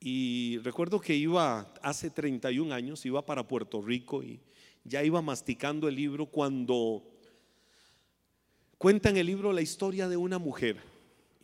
Y 0.01 0.57
recuerdo 0.63 0.99
que 0.99 1.15
iba 1.15 1.75
hace 1.83 2.09
31 2.09 2.73
años, 2.73 3.05
iba 3.05 3.27
para 3.27 3.47
Puerto 3.47 3.83
Rico 3.83 4.23
y 4.23 4.41
ya 4.83 5.05
iba 5.05 5.21
masticando 5.21 5.89
el 5.89 5.97
libro 5.97 6.25
cuando 6.25 7.05
cuenta 8.79 9.11
en 9.11 9.19
el 9.19 9.27
libro 9.27 9.53
la 9.53 9.61
historia 9.61 10.09
de 10.09 10.17
una 10.17 10.39
mujer 10.39 10.96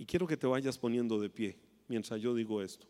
y 0.02 0.04
quiero 0.04 0.26
que 0.26 0.36
te 0.36 0.48
vayas 0.48 0.76
poniendo 0.76 1.20
de 1.20 1.30
pie 1.30 1.56
mientras 1.86 2.20
yo 2.20 2.34
digo 2.34 2.60
esto. 2.60 2.88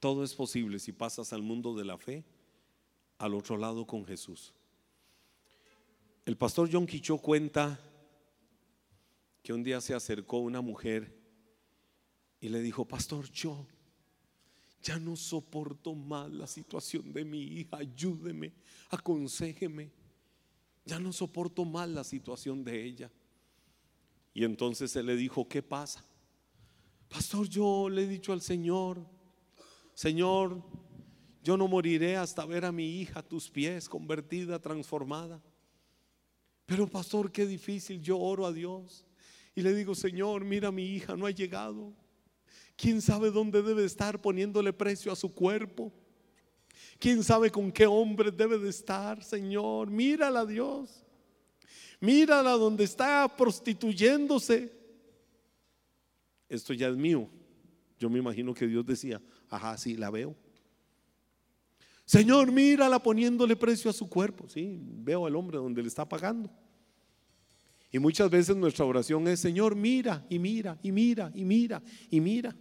Todo 0.00 0.24
es 0.24 0.34
posible 0.34 0.78
si 0.78 0.92
pasas 0.92 1.34
al 1.34 1.42
mundo 1.42 1.76
de 1.76 1.84
la 1.84 1.98
fe, 1.98 2.24
al 3.18 3.34
otro 3.34 3.58
lado 3.58 3.86
con 3.86 4.06
Jesús. 4.06 4.54
El 6.24 6.38
pastor 6.38 6.70
John 6.72 6.86
Quicho 6.86 7.18
cuenta 7.18 7.78
que 9.42 9.52
un 9.52 9.62
día 9.62 9.82
se 9.82 9.92
acercó 9.92 10.38
una 10.38 10.62
mujer 10.62 11.14
y 12.40 12.48
le 12.48 12.62
dijo, 12.62 12.86
pastor, 12.86 13.30
yo 13.30 13.66
ya 14.82 14.98
no 14.98 15.14
soporto 15.14 15.94
más 15.94 16.30
la 16.30 16.46
situación 16.46 17.12
de 17.12 17.26
mi 17.26 17.42
hija, 17.42 17.76
ayúdeme, 17.76 18.54
aconsejeme 18.88 19.90
ya 20.88 20.98
no 20.98 21.12
soporto 21.12 21.66
más 21.66 21.88
la 21.88 22.02
situación 22.02 22.64
de 22.64 22.82
ella. 22.82 23.12
Y 24.32 24.44
entonces 24.44 24.96
él 24.96 25.06
le 25.06 25.16
dijo, 25.16 25.46
¿qué 25.46 25.62
pasa? 25.62 26.02
Pastor, 27.08 27.46
yo 27.46 27.88
le 27.90 28.04
he 28.04 28.08
dicho 28.08 28.32
al 28.32 28.40
Señor, 28.40 29.06
Señor, 29.92 30.62
yo 31.42 31.56
no 31.58 31.68
moriré 31.68 32.16
hasta 32.16 32.46
ver 32.46 32.64
a 32.64 32.72
mi 32.72 33.00
hija 33.00 33.20
a 33.20 33.22
tus 33.22 33.50
pies 33.50 33.88
convertida, 33.88 34.58
transformada. 34.58 35.42
Pero 36.64 36.86
pastor, 36.86 37.30
qué 37.30 37.46
difícil, 37.46 38.00
yo 38.00 38.18
oro 38.18 38.46
a 38.46 38.52
Dios 38.52 39.06
y 39.54 39.60
le 39.60 39.74
digo, 39.74 39.94
Señor, 39.94 40.44
mira 40.44 40.72
mi 40.72 40.84
hija, 40.84 41.16
no 41.16 41.26
ha 41.26 41.30
llegado. 41.30 41.92
¿Quién 42.76 43.02
sabe 43.02 43.30
dónde 43.30 43.62
debe 43.62 43.84
estar 43.84 44.22
poniéndole 44.22 44.72
precio 44.72 45.12
a 45.12 45.16
su 45.16 45.34
cuerpo? 45.34 45.92
¿Quién 46.98 47.22
sabe 47.22 47.50
con 47.50 47.70
qué 47.70 47.86
hombre 47.86 48.30
debe 48.30 48.58
de 48.58 48.70
estar, 48.70 49.22
Señor? 49.22 49.90
Mírala, 49.90 50.44
Dios. 50.44 51.04
Mírala 52.00 52.52
donde 52.52 52.84
está 52.84 53.36
prostituyéndose. 53.36 54.72
Esto 56.48 56.72
ya 56.72 56.88
es 56.88 56.96
mío. 56.96 57.28
Yo 57.98 58.08
me 58.10 58.18
imagino 58.18 58.54
que 58.54 58.66
Dios 58.66 58.84
decía, 58.86 59.20
ajá, 59.48 59.76
sí, 59.76 59.96
la 59.96 60.10
veo. 60.10 60.34
Señor, 62.04 62.50
mírala 62.50 63.02
poniéndole 63.02 63.54
precio 63.54 63.90
a 63.90 63.92
su 63.92 64.08
cuerpo. 64.08 64.48
Sí, 64.48 64.80
veo 64.80 65.26
al 65.26 65.36
hombre 65.36 65.58
donde 65.58 65.82
le 65.82 65.88
está 65.88 66.08
pagando. 66.08 66.50
Y 67.90 67.98
muchas 67.98 68.30
veces 68.30 68.56
nuestra 68.56 68.84
oración 68.84 69.26
es, 69.28 69.40
Señor, 69.40 69.76
mira 69.76 70.24
y 70.28 70.38
mira 70.38 70.78
y 70.82 70.92
mira 70.92 71.30
y 71.34 71.44
mira 71.44 71.82
y 72.10 72.20
mira. 72.20 72.56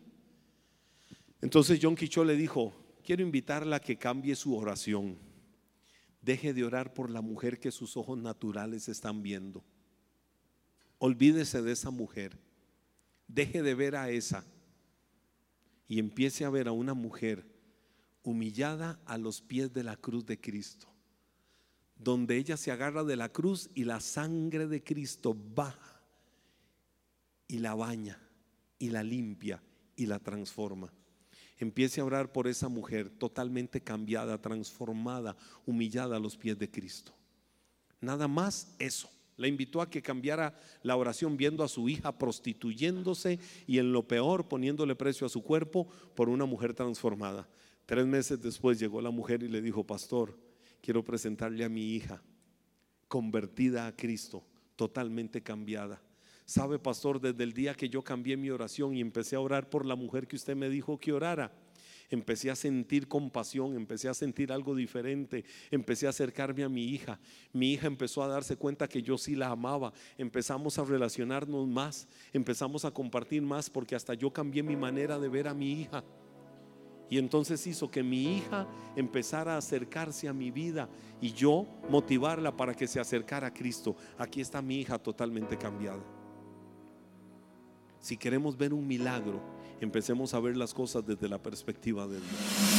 Entonces 1.41 1.79
John 1.81 1.95
Quichó 1.95 2.23
le 2.23 2.35
dijo, 2.35 2.73
quiero 3.07 3.23
invitarla 3.23 3.77
a 3.77 3.79
que 3.79 3.97
cambie 3.97 4.35
su 4.35 4.53
oración. 4.53 5.17
Deje 6.21 6.53
de 6.53 6.65
orar 6.65 6.93
por 6.93 7.09
la 7.09 7.21
mujer 7.21 7.57
que 7.57 7.71
sus 7.71 7.95
ojos 7.95 8.17
naturales 8.17 8.89
están 8.89 9.23
viendo. 9.23 9.63
Olvídese 10.97 11.61
de 11.61 11.71
esa 11.71 11.89
mujer. 11.89 12.37
Deje 13.25 13.63
de 13.63 13.75
ver 13.75 13.95
a 13.95 14.09
esa 14.09 14.43
y 15.87 15.99
empiece 15.99 16.43
a 16.43 16.49
ver 16.49 16.67
a 16.67 16.73
una 16.73 16.93
mujer 16.93 17.49
humillada 18.23 18.99
a 19.05 19.17
los 19.17 19.39
pies 19.39 19.71
de 19.71 19.85
la 19.85 19.95
cruz 19.95 20.25
de 20.25 20.41
Cristo, 20.41 20.89
donde 21.95 22.35
ella 22.35 22.57
se 22.57 22.71
agarra 22.71 23.05
de 23.05 23.15
la 23.15 23.29
cruz 23.29 23.69
y 23.73 23.85
la 23.85 24.01
sangre 24.01 24.67
de 24.67 24.83
Cristo 24.83 25.33
baja 25.33 26.01
y 27.47 27.59
la 27.59 27.73
baña 27.73 28.19
y 28.77 28.89
la 28.89 29.01
limpia 29.01 29.63
y 29.95 30.07
la 30.07 30.19
transforma. 30.19 30.91
Empiece 31.57 32.01
a 32.01 32.05
orar 32.05 32.31
por 32.31 32.47
esa 32.47 32.69
mujer 32.69 33.09
totalmente 33.09 33.81
cambiada, 33.81 34.39
transformada, 34.41 35.35
humillada 35.65 36.17
a 36.17 36.19
los 36.19 36.37
pies 36.37 36.57
de 36.57 36.69
Cristo. 36.69 37.13
Nada 37.99 38.27
más 38.27 38.75
eso. 38.79 39.09
La 39.37 39.47
invitó 39.47 39.81
a 39.81 39.89
que 39.89 40.01
cambiara 40.01 40.59
la 40.81 40.95
oración 40.95 41.37
viendo 41.37 41.63
a 41.63 41.67
su 41.67 41.89
hija 41.89 42.17
prostituyéndose 42.17 43.39
y 43.67 43.77
en 43.77 43.91
lo 43.91 44.07
peor 44.07 44.47
poniéndole 44.47 44.95
precio 44.95 45.27
a 45.27 45.29
su 45.29 45.43
cuerpo 45.43 45.87
por 46.15 46.27
una 46.27 46.45
mujer 46.45 46.73
transformada. 46.73 47.47
Tres 47.85 48.05
meses 48.05 48.41
después 48.41 48.79
llegó 48.79 48.99
la 48.99 49.11
mujer 49.11 49.43
y 49.43 49.47
le 49.47 49.61
dijo, 49.61 49.83
pastor, 49.83 50.37
quiero 50.81 51.03
presentarle 51.03 51.63
a 51.63 51.69
mi 51.69 51.93
hija 51.93 52.21
convertida 53.07 53.87
a 53.87 53.95
Cristo, 53.95 54.43
totalmente 54.75 55.41
cambiada. 55.41 56.01
Sabe, 56.47 56.79
pastor, 56.79 57.19
desde 57.19 57.43
el 57.43 57.51
día 57.51 57.73
que 57.73 57.89
yo 57.89 58.01
cambié 58.01 58.37
mi 58.37 58.49
oración 58.49 58.95
y 58.95 59.01
empecé 59.01 59.35
a 59.35 59.41
orar 59.41 59.69
por 59.69 59.85
la 59.85 59.97
mujer 59.97 60.29
que 60.29 60.37
usted 60.37 60.55
me 60.55 60.69
dijo 60.69 60.97
que 60.97 61.11
orara, 61.11 61.51
empecé 62.09 62.49
a 62.49 62.55
sentir 62.55 63.09
compasión, 63.09 63.75
empecé 63.75 64.07
a 64.07 64.13
sentir 64.13 64.53
algo 64.53 64.73
diferente, 64.73 65.43
empecé 65.71 66.07
a 66.07 66.11
acercarme 66.11 66.63
a 66.63 66.69
mi 66.69 66.85
hija. 66.85 67.19
Mi 67.51 67.73
hija 67.73 67.87
empezó 67.87 68.23
a 68.23 68.29
darse 68.29 68.55
cuenta 68.55 68.87
que 68.87 69.01
yo 69.01 69.17
sí 69.17 69.35
la 69.35 69.49
amaba, 69.49 69.91
empezamos 70.17 70.79
a 70.79 70.85
relacionarnos 70.85 71.67
más, 71.67 72.07
empezamos 72.31 72.85
a 72.85 72.91
compartir 72.91 73.41
más 73.41 73.69
porque 73.69 73.95
hasta 73.95 74.13
yo 74.13 74.31
cambié 74.31 74.63
mi 74.63 74.77
manera 74.77 75.19
de 75.19 75.27
ver 75.27 75.49
a 75.49 75.53
mi 75.53 75.73
hija. 75.73 76.05
Y 77.09 77.17
entonces 77.17 77.67
hizo 77.67 77.91
que 77.91 78.03
mi 78.03 78.37
hija 78.37 78.69
empezara 78.95 79.55
a 79.55 79.57
acercarse 79.57 80.29
a 80.29 80.33
mi 80.33 80.49
vida 80.51 80.87
y 81.19 81.33
yo 81.33 81.67
motivarla 81.89 82.55
para 82.55 82.73
que 82.73 82.87
se 82.87 83.01
acercara 83.01 83.47
a 83.47 83.53
Cristo. 83.53 83.97
Aquí 84.17 84.39
está 84.39 84.61
mi 84.61 84.79
hija 84.79 84.97
totalmente 84.97 85.57
cambiada. 85.57 86.16
Si 88.07 88.15
queremos 88.15 88.55
ver 88.55 88.73
un 88.73 88.87
milagro, 88.87 89.41
empecemos 89.81 90.33
a 90.33 90.39
ver 90.39 90.55
las 90.55 90.73
cosas 90.73 91.05
desde 91.05 91.27
la 91.27 91.43
perspectiva 91.43 92.07
de 92.07 92.15
Dios. 92.15 92.76